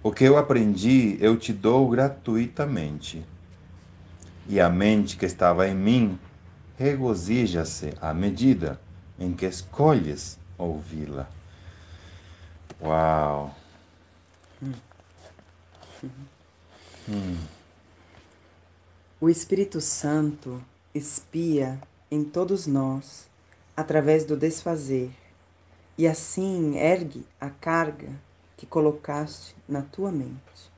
[0.00, 3.26] O que eu aprendi eu te dou gratuitamente.
[4.48, 6.16] E a mente que estava em mim
[6.78, 8.80] regozija-se à medida
[9.18, 11.28] em que escolhes ouvi-la.
[12.80, 13.52] Uau!
[17.08, 17.53] Hum.
[19.24, 20.62] O Espírito Santo
[20.94, 23.26] espia em todos nós
[23.74, 25.10] através do desfazer
[25.96, 28.10] e assim ergue a carga
[28.54, 30.70] que colocaste na tua mente.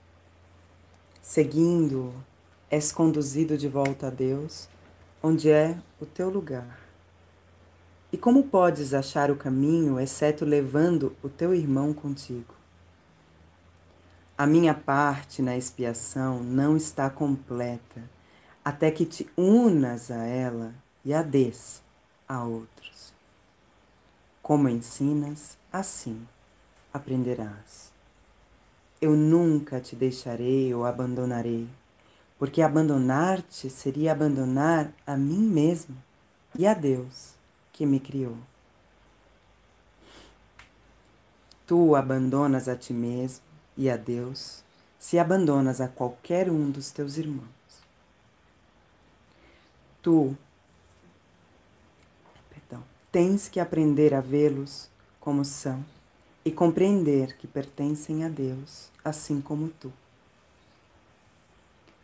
[1.20, 2.14] Seguindo,
[2.70, 4.68] és conduzido de volta a Deus,
[5.20, 6.78] onde é o teu lugar.
[8.12, 12.54] E como podes achar o caminho, exceto levando o teu irmão contigo?
[14.38, 18.14] A minha parte na expiação não está completa
[18.66, 21.80] até que te unas a ela e a des
[22.26, 23.12] a outros.
[24.42, 26.26] Como ensinas, assim
[26.92, 27.92] aprenderás.
[29.00, 31.68] Eu nunca te deixarei ou abandonarei,
[32.40, 35.96] porque abandonar-te seria abandonar a mim mesmo
[36.58, 37.34] e a Deus
[37.72, 38.36] que me criou.
[41.68, 43.44] Tu abandonas a ti mesmo
[43.76, 44.64] e a Deus
[44.98, 47.55] se abandonas a qualquer um dos teus irmãos
[50.06, 50.36] tu
[52.48, 52.80] perdão,
[53.10, 54.88] tens que aprender a vê-los
[55.18, 55.84] como são
[56.44, 59.92] e compreender que pertencem a Deus, assim como tu.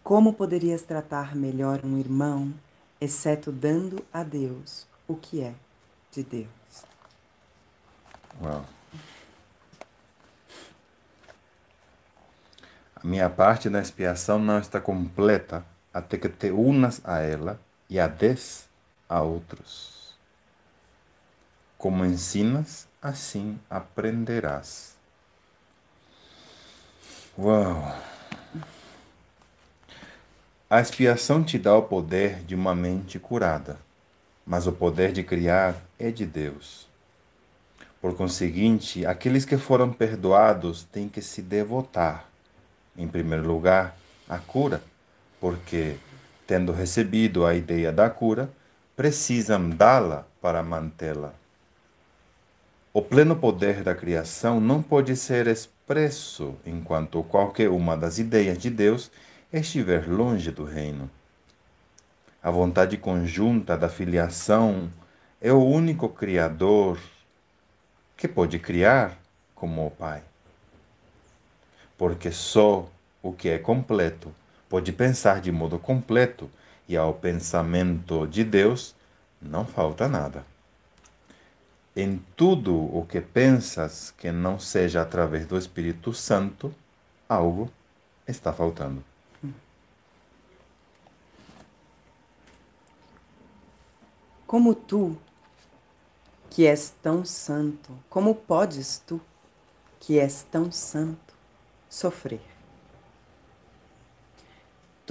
[0.03, 2.53] Como poderias tratar melhor um irmão,
[3.01, 5.55] exceto dando a Deus o que é
[6.11, 6.49] de Deus?
[8.43, 8.67] Uau.
[12.97, 17.61] A minha parte na expiação não está completa até que te unas a ela
[17.93, 18.67] e a des
[19.07, 20.15] a outros.
[21.77, 24.97] Como ensinas, assim aprenderás.
[27.39, 27.95] Uau!
[30.71, 33.79] A expiação te dá o poder de uma mente curada,
[34.47, 36.89] mas o poder de criar é de Deus.
[38.01, 42.27] Por conseguinte, aqueles que foram perdoados têm que se devotar,
[42.97, 43.95] em primeiro lugar,
[44.27, 44.83] à cura,
[45.39, 45.99] porque,
[46.53, 48.51] tendo recebido a ideia da cura,
[48.95, 51.33] precisam dá-la para mantê-la.
[52.93, 58.69] O pleno poder da criação não pode ser expresso enquanto qualquer uma das ideias de
[58.69, 59.11] Deus
[59.51, 61.11] estiver longe do reino.
[62.43, 64.91] A vontade conjunta da filiação
[65.41, 66.99] é o único Criador
[68.15, 69.19] que pode criar
[69.55, 70.23] como o Pai.
[71.97, 72.91] Porque só
[73.23, 74.31] o que é completo
[74.73, 76.51] pode pensar de modo completo,
[76.89, 78.95] e ao pensamento de Deus
[79.39, 80.47] não falta nada.
[81.95, 86.75] Em tudo o que pensas que não seja através do Espírito Santo,
[87.29, 87.71] algo
[88.27, 89.05] está faltando.
[94.47, 95.19] Como tu,
[96.49, 99.21] que és tão santo, como podes tu,
[100.01, 101.35] que és tão santo,
[101.91, 102.52] sofrer?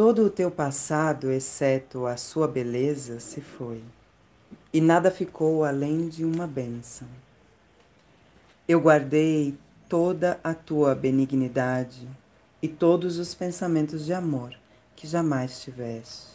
[0.03, 3.83] Todo o teu passado, exceto a sua beleza, se foi,
[4.73, 7.07] e nada ficou além de uma bênção.
[8.67, 9.55] Eu guardei
[9.87, 12.07] toda a tua benignidade
[12.63, 14.55] e todos os pensamentos de amor
[14.95, 16.31] que jamais tiveste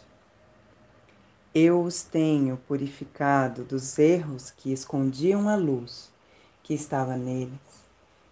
[1.53, 6.09] eu os tenho purificado dos erros que escondiam a luz
[6.63, 7.59] que estava neles,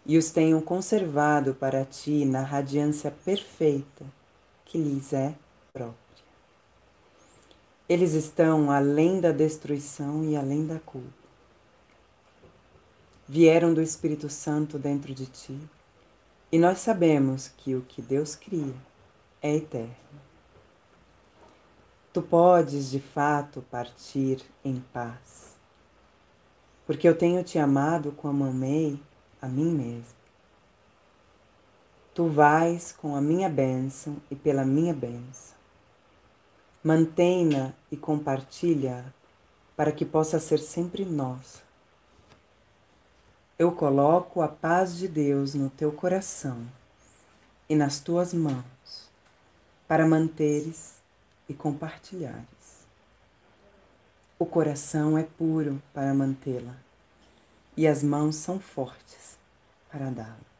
[0.05, 4.05] e os tenho conservado para ti na radiância perfeita
[4.65, 5.35] que lhes é
[5.71, 5.95] própria.
[7.87, 11.25] Eles estão além da destruição e além da culpa.
[13.27, 15.59] Vieram do Espírito Santo dentro de ti,
[16.51, 18.75] e nós sabemos que o que Deus cria
[19.41, 19.95] é eterno.
[22.13, 25.55] Tu podes de fato partir em paz,
[26.87, 28.99] porque eu tenho te amado como amei
[29.41, 30.14] a mim mesmo.
[32.15, 35.53] Tu vais com a minha bênção e pela minha bênção.
[36.81, 39.13] Mantém-na e compartilha
[39.75, 41.59] para que possa ser sempre nossa.
[43.59, 46.65] Eu coloco a paz de Deus no teu coração
[47.67, 49.11] e nas tuas mãos,
[49.85, 50.93] para manteres
[51.49, 52.85] e compartilhares.
[54.39, 56.77] O coração é puro para mantê-la
[57.75, 59.37] e as mãos são fortes
[59.91, 60.54] para dá-la.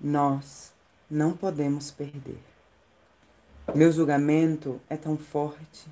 [0.00, 0.72] Nós
[1.10, 2.42] não podemos perder.
[3.74, 5.86] Meu julgamento é tão forte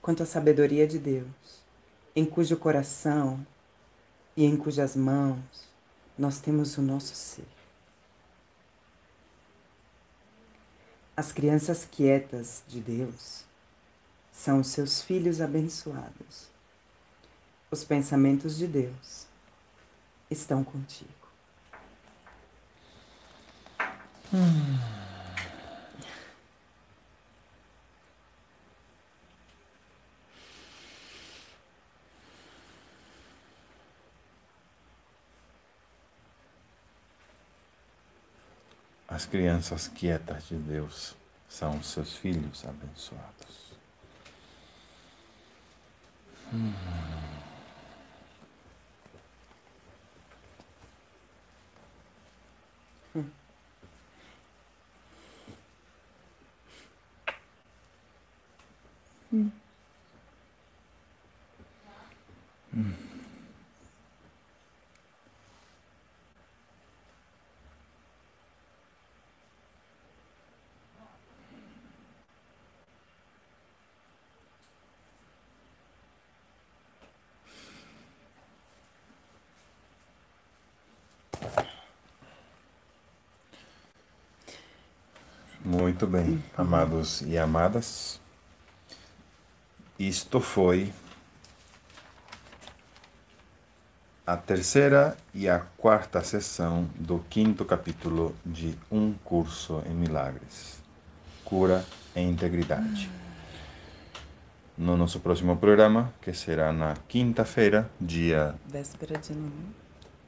[0.00, 1.64] quanto a sabedoria de Deus,
[2.16, 3.44] em cujo coração
[4.36, 5.68] e em cujas mãos
[6.16, 7.46] nós temos o nosso ser.
[11.16, 13.44] As crianças quietas de Deus
[14.32, 16.48] são os seus filhos abençoados.
[17.70, 19.26] Os pensamentos de Deus
[20.30, 21.23] estão contigo.
[39.06, 41.14] As crianças quietas de Deus
[41.48, 43.76] são seus filhos abençoados.
[46.52, 47.23] Hum.
[85.64, 88.23] Muito bem, amados e amadas.
[89.98, 90.92] Isto foi
[94.26, 100.82] a terceira e a quarta sessão do quinto capítulo de Um Curso em Milagres
[101.44, 101.84] Cura
[102.16, 103.08] e Integridade.
[104.76, 108.56] No nosso próximo programa, que será na quinta-feira, dia.
[108.66, 109.52] Véspera de ano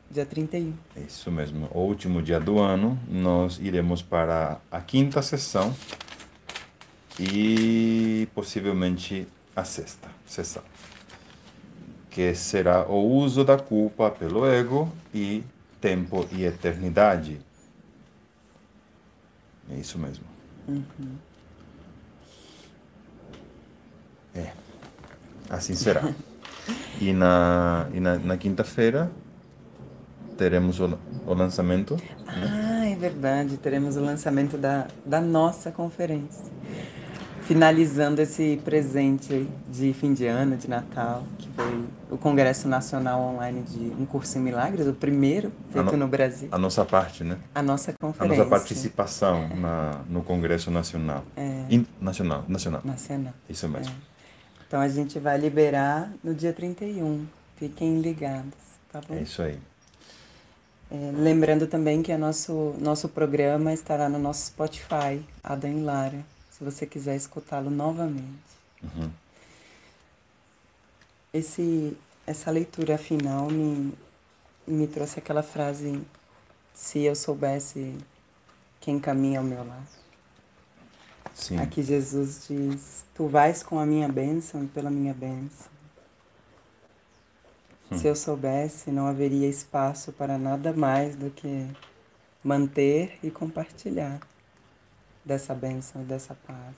[0.09, 0.75] dia 31.
[0.97, 1.69] Isso mesmo.
[1.73, 5.75] O último dia do ano, nós iremos para a quinta sessão
[7.19, 9.27] e possivelmente
[9.57, 10.63] a sexta sessão,
[12.11, 15.43] que será o uso da culpa pelo ego e
[15.81, 17.41] tempo e eternidade.
[19.71, 20.25] É isso mesmo.
[20.69, 21.17] Uhum.
[24.35, 24.53] É.
[25.49, 26.03] Assim será.
[27.01, 29.09] E na, e na, na quinta-feira
[30.37, 31.95] teremos o, o lançamento.
[31.95, 32.03] Né?
[32.27, 33.57] Ah, é verdade.
[33.57, 36.45] Teremos o lançamento da, da nossa conferência.
[37.47, 43.62] Finalizando esse presente de fim de ano, de Natal, que foi o Congresso Nacional Online
[43.62, 46.49] de Um Curso em Milagres, o primeiro feito no, no, Brasil.
[46.51, 47.38] A nossa parte, né?
[47.55, 48.42] A nossa conferência.
[48.42, 51.22] A nossa participação na, no Congresso Nacional.
[51.36, 51.66] É.
[51.70, 52.80] In, nacional, nacional.
[52.84, 53.32] Nacional.
[53.49, 53.92] Isso mesmo.
[53.92, 54.16] É.
[54.66, 57.26] Então a gente vai liberar no dia 31.
[57.57, 58.55] Fiquem ligados,
[58.92, 59.14] tá bom?
[59.14, 59.57] É isso aí.
[60.90, 66.36] É, lembrando também que o nosso, nosso programa estará no nosso Spotify, Adam e Lara,
[66.57, 68.57] se você quiser escutá-lo novamente.
[68.83, 69.11] Uhum.
[71.33, 71.97] Esse,
[72.27, 73.93] essa leitura final me,
[74.67, 76.01] me trouxe aquela frase:
[76.75, 77.95] se eu soubesse
[78.81, 79.87] quem caminha ao meu lado.
[81.35, 81.59] Sim.
[81.59, 85.67] Aqui Jesus diz: Tu vais com a minha bênção e pela minha bênção.
[87.91, 87.99] Hum.
[87.99, 91.69] Se eu soubesse, não haveria espaço para nada mais do que
[92.43, 94.21] manter e compartilhar
[95.27, 96.74] dessa bênção, dessa paz,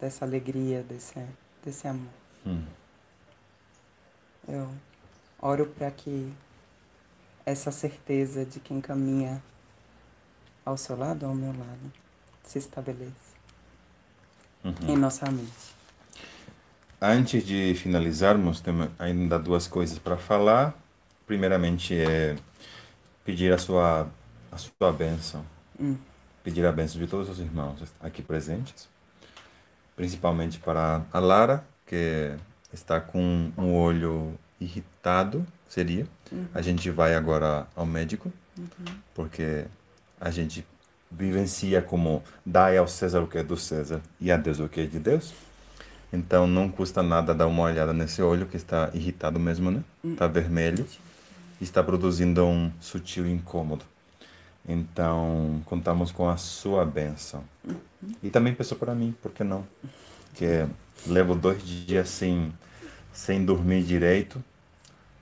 [0.00, 1.24] dessa alegria, desse,
[1.64, 2.10] desse amor.
[2.44, 2.64] Hum.
[4.48, 4.68] Eu
[5.40, 6.32] oro para que
[7.46, 9.40] essa certeza de quem caminha
[10.64, 11.92] ao seu lado ou ao meu lado
[12.42, 13.32] se estabeleça
[14.64, 14.74] uhum.
[14.88, 15.72] em nossa mente.
[17.00, 20.74] Antes de finalizarmos, temos ainda duas coisas para falar.
[21.26, 22.36] Primeiramente é
[23.24, 24.08] pedir a sua
[24.50, 25.44] a sua bênção.
[25.80, 25.96] Hum.
[26.42, 28.88] Pedir a bênção de todos os irmãos aqui presentes.
[29.94, 32.34] Principalmente para a Lara, que
[32.72, 36.06] está com um olho irritado, seria.
[36.30, 36.46] Uhum.
[36.54, 38.94] A gente vai agora ao médico, uhum.
[39.14, 39.66] porque
[40.20, 40.66] a gente
[41.10, 44.80] vivencia como dai ao César o que é do César e a Deus o que
[44.80, 45.34] é de Deus.
[46.12, 49.82] Então não custa nada dar uma olhada nesse olho que está irritado mesmo, né?
[50.04, 50.86] Está vermelho
[51.60, 53.84] e está produzindo um sutil incômodo.
[54.68, 57.44] Então contamos com a sua benção.
[58.22, 59.66] E também pensou para mim, por que não?
[60.34, 60.66] Que
[61.06, 62.52] levo dois dias sem,
[63.12, 64.42] sem dormir direito,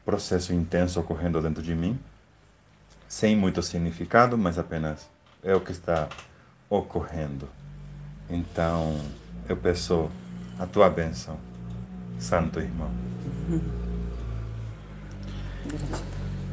[0.05, 1.99] processo intenso ocorrendo dentro de mim,
[3.09, 5.09] sem muito significado, mas apenas
[5.43, 6.09] é o que está
[6.69, 7.49] ocorrendo.
[8.29, 9.01] Então,
[9.49, 10.11] eu peço
[10.59, 11.39] a tua bênção,
[12.19, 12.91] Santo Irmão.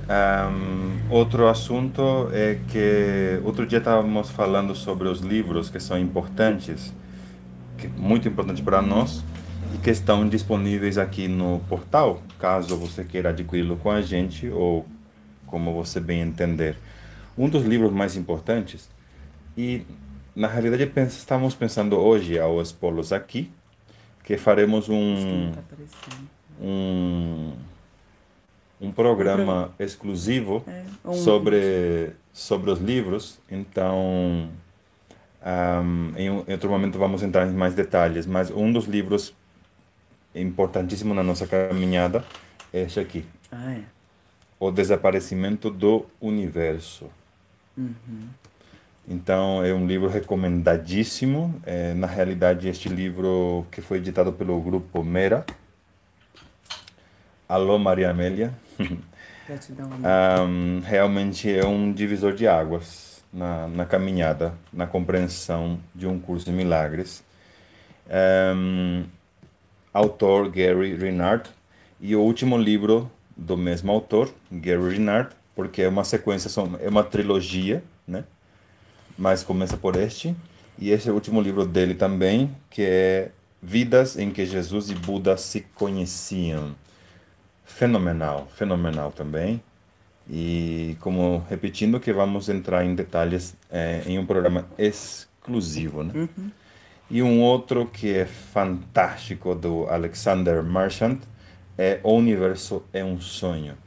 [0.10, 6.94] Um, outro assunto é que outro dia estávamos falando sobre os livros que são importantes,
[7.78, 9.22] que muito importantes para nós
[9.76, 14.86] e que estão disponíveis aqui no portal, caso você queira adquiri-lo com a gente ou
[15.46, 16.78] como você bem entender
[17.38, 18.90] um dos livros mais importantes.
[19.58, 19.86] E,
[20.36, 23.52] na realidade, estamos pensando hoje, ao expô-los aqui,
[24.24, 25.76] que faremos um, tá
[26.62, 27.54] um,
[28.80, 33.40] um programa um exclusivo é, um sobre, sobre os livros.
[33.50, 34.50] Então,
[35.44, 39.34] um, em, em outro momento vamos entrar em mais detalhes, mas um dos livros
[40.36, 42.24] importantíssimo na nossa caminhada
[42.74, 43.26] é este aqui.
[43.52, 43.82] Ah, é.
[44.60, 47.10] O Desaparecimento do Universo.
[47.78, 48.28] Uhum.
[49.08, 51.62] Então, é um livro recomendadíssimo.
[51.66, 55.46] É, na realidade, este livro que foi editado pelo grupo Mera.
[57.48, 58.54] Alô, Maria Amélia.
[60.46, 66.46] um, realmente é um divisor de águas na, na caminhada, na compreensão de um curso
[66.46, 67.24] de milagres.
[68.56, 69.06] Um,
[69.94, 71.50] autor Gary Renard.
[72.00, 76.50] E o último livro do mesmo autor, Gary Renard, porque é uma sequência,
[76.80, 78.24] é uma trilogia, né?
[79.18, 80.36] Mas começa por este
[80.78, 83.32] e esse é o último livro dele também, que é
[83.62, 86.76] Vidas em que Jesus e Buda se conheciam.
[87.68, 89.62] Fenomenal, fenomenal também.
[90.28, 96.12] E como repetindo que vamos entrar em detalhes é, em um programa exclusivo, né?
[96.16, 96.52] Uhum.
[97.10, 101.20] E um outro que é fantástico do Alexander Marchand
[101.78, 103.78] é O Universo é um Sonho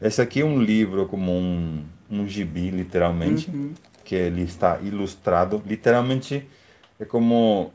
[0.00, 3.74] esse aqui é um livro como um, um gibi, literalmente, uhum.
[4.04, 5.60] que ele está ilustrado.
[5.66, 6.48] Literalmente
[7.00, 7.72] é como,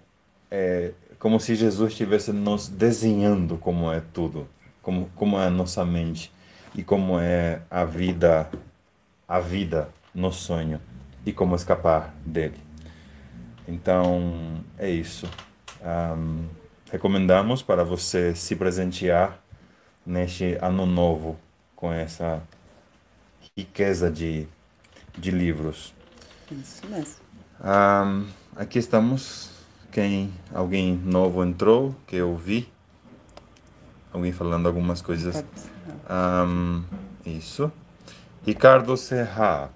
[0.49, 4.47] é, como se Jesus estivesse nos desenhando como é tudo,
[4.83, 6.31] como, como é a nossa mente
[6.75, 8.51] e como é a vida
[9.27, 10.79] a vida no sonho
[11.25, 12.59] e como escapar dele.
[13.67, 15.27] Então, é isso.
[15.81, 16.45] Um,
[16.91, 19.39] recomendamos para você se presentear
[20.05, 21.39] neste ano novo
[21.75, 22.43] com essa
[23.57, 24.47] riqueza de,
[25.17, 25.93] de livros.
[26.51, 27.15] Isso mesmo.
[27.61, 29.51] Um, aqui estamos.
[29.91, 32.67] Quem alguém novo entrou que eu vi,
[34.13, 35.43] alguém falando algumas coisas.
[36.09, 36.83] Um,
[37.25, 37.71] isso.
[38.45, 39.69] Ricardo Serra.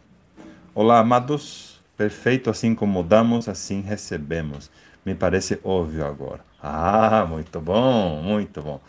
[0.74, 1.76] Olá, amados.
[1.98, 4.70] Perfeito, assim como damos, assim recebemos.
[5.04, 6.46] Me parece óbvio agora.
[6.62, 8.80] Ah, muito bom, muito bom.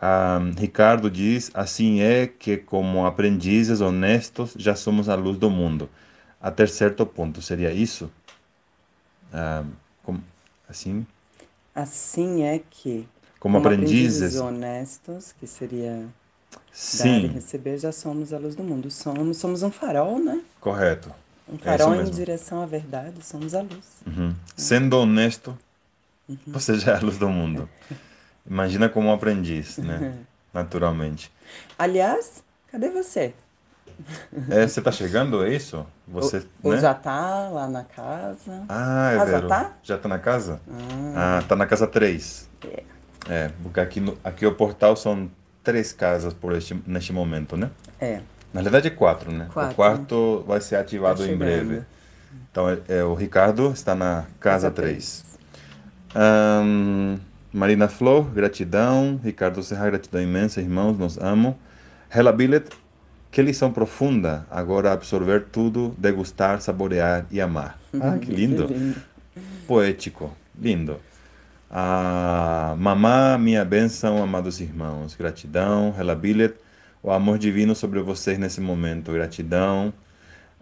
[0.00, 5.88] Um, Ricardo diz: assim é que, como aprendizes honestos, já somos a luz do mundo.
[6.40, 8.10] Até certo ponto, seria isso?
[9.32, 9.70] Um,
[10.02, 10.22] como,
[10.68, 11.04] assim?
[11.74, 13.08] Assim é que,
[13.44, 16.06] como, como aprendizes, aprendizes honestos, que seria
[16.72, 17.20] Sim.
[17.20, 18.90] dar e receber, já somos a luz do mundo.
[18.90, 20.40] Somos, somos um farol, né?
[20.58, 21.14] Correto.
[21.46, 24.00] Um É farol isso em direção à verdade, somos a luz.
[24.06, 24.34] Uhum.
[24.56, 25.56] Sendo honesto,
[26.26, 26.38] Uhum.
[26.46, 27.68] você já é a luz do mundo.
[28.48, 30.24] Imagina como um aprendiz, né?
[30.54, 31.30] Naturalmente.
[31.78, 32.42] Aliás,
[32.72, 33.34] cadê você?
[34.48, 35.86] É, você tá chegando, é isso?
[36.08, 36.80] Você, ou, né?
[36.80, 38.64] já tá lá na casa?
[38.70, 39.72] Ah, é Ah, já tá?
[39.82, 40.62] Já tá na casa?
[41.14, 42.48] Ah, tá na casa 3.
[42.64, 42.93] É.
[43.28, 45.30] É, porque aqui, no, aqui o portal são
[45.62, 47.70] três casas por este, neste momento, né?
[48.00, 48.20] É,
[48.52, 49.48] Na verdade é quatro, né?
[49.52, 49.72] Quatro.
[49.72, 51.82] O quarto vai ser ativado Tá em breve.
[52.50, 55.24] Então, é, é, o Ricardo está na casa 3.
[56.14, 57.18] Ahn,
[57.52, 59.18] Marina Flor, gratidão.
[59.24, 61.58] Ricardo Serra, gratidão imensa, irmãos, nos amo.
[62.10, 62.68] Hela Billet,
[63.32, 64.46] que lição profunda.
[64.50, 67.78] Agora absorver tudo, degustar, saborear e amar.
[68.00, 68.66] Ah, que lindo.
[68.66, 69.00] lindo.
[69.68, 70.98] Poético, lindo.
[71.76, 75.16] Ah, mamá, minha bênção, amados irmãos.
[75.16, 75.92] Gratidão.
[75.98, 76.54] Hela Billet,
[77.02, 79.10] o amor divino sobre vocês nesse momento.
[79.10, 79.92] Gratidão.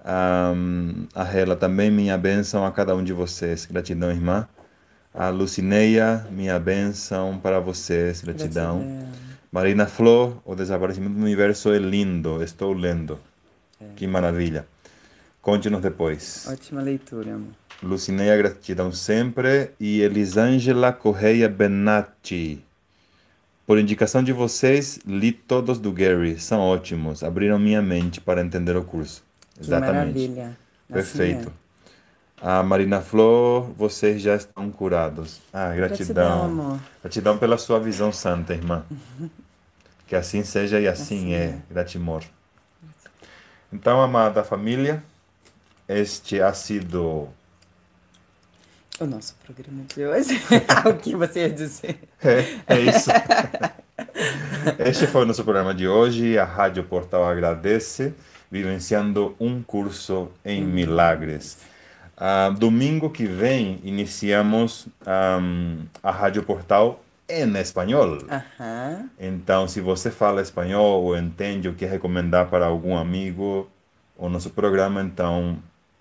[0.03, 3.67] Ahm, a Hela também, minha bênção a cada um de vocês.
[3.67, 4.49] Gratidão, irmã.
[5.13, 8.23] A Lucineia, minha bênção para vocês.
[8.23, 8.79] Gratidão.
[8.79, 9.13] Gratidão.
[9.53, 12.43] Marina Flor, o desaparecimento do universo é lindo.
[12.43, 13.21] Estou lendo.
[13.97, 14.67] Que maravilha.
[15.43, 16.47] Conte-nos depois.
[16.49, 17.62] Ótima leitura, amor.
[17.83, 19.71] Lucineia, gratidão sempre.
[19.79, 22.65] E Elisângela Correia Benatti.
[23.67, 26.39] Por indicação de vocês, li todos do Gary.
[26.39, 27.23] São ótimos.
[27.23, 29.25] Abriram minha mente para entender o curso.
[29.61, 30.57] Que maravilha.
[30.91, 31.53] Assim Perfeito.
[31.59, 31.63] é.
[32.45, 35.41] A Marina Flor, vocês já estão curados.
[35.53, 36.81] Ah, Gratidão, gratidão.
[37.01, 38.85] Gratidão pela sua visão santa, irmã.
[40.07, 41.45] Que assim seja e assim, Assim é.
[41.45, 41.59] é.
[41.71, 42.23] Gratimor.
[43.73, 45.03] Então, amada família,
[45.89, 47.29] este ha sido
[49.03, 50.41] O nosso programa de hoje.
[50.89, 51.99] o que você ia dizer?
[52.23, 53.11] É, é isso.
[54.79, 56.39] Este foi o nosso programa de hoje.
[56.39, 58.15] A Rádio Portal agradece,
[58.49, 61.59] vivenciando um curso em milagres.
[62.17, 68.19] Ah, domingo que vem iniciamos ahm, a Rádio Portal em espanhol.
[69.19, 73.69] Então, se você fala espanhol ou entende ou quer recomendar para algum amigo
[74.17, 75.59] o nosso programa, então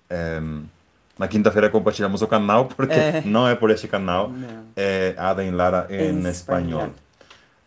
[0.08, 0.66] em,
[1.22, 3.22] na quinta-feira compartilhamos o canal, porque É.
[3.26, 4.64] não é por este canal, Não.
[4.76, 6.88] é Ada em Lara em, Em espanhol.
[6.88, 6.90] espanhol.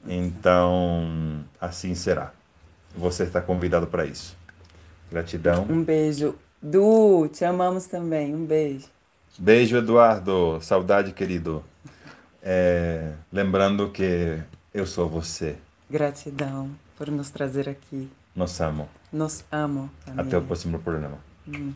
[0.06, 2.32] Então, assim será.
[2.96, 4.36] Você está convidado para isso.
[5.10, 5.66] Gratidão.
[5.68, 6.34] Um beijo.
[6.60, 8.34] Du, te amamos também.
[8.34, 8.86] Um beijo.
[9.38, 10.58] Beijo, Eduardo.
[10.60, 11.64] Saudade, querido.
[12.42, 14.38] É, lembrando que
[14.72, 15.56] eu sou você.
[15.90, 18.10] Gratidão por nos trazer aqui.
[18.34, 18.88] Nos amo.
[19.12, 19.90] Nos amo.
[20.16, 21.18] Até o próximo programa.
[21.48, 21.74] Aquí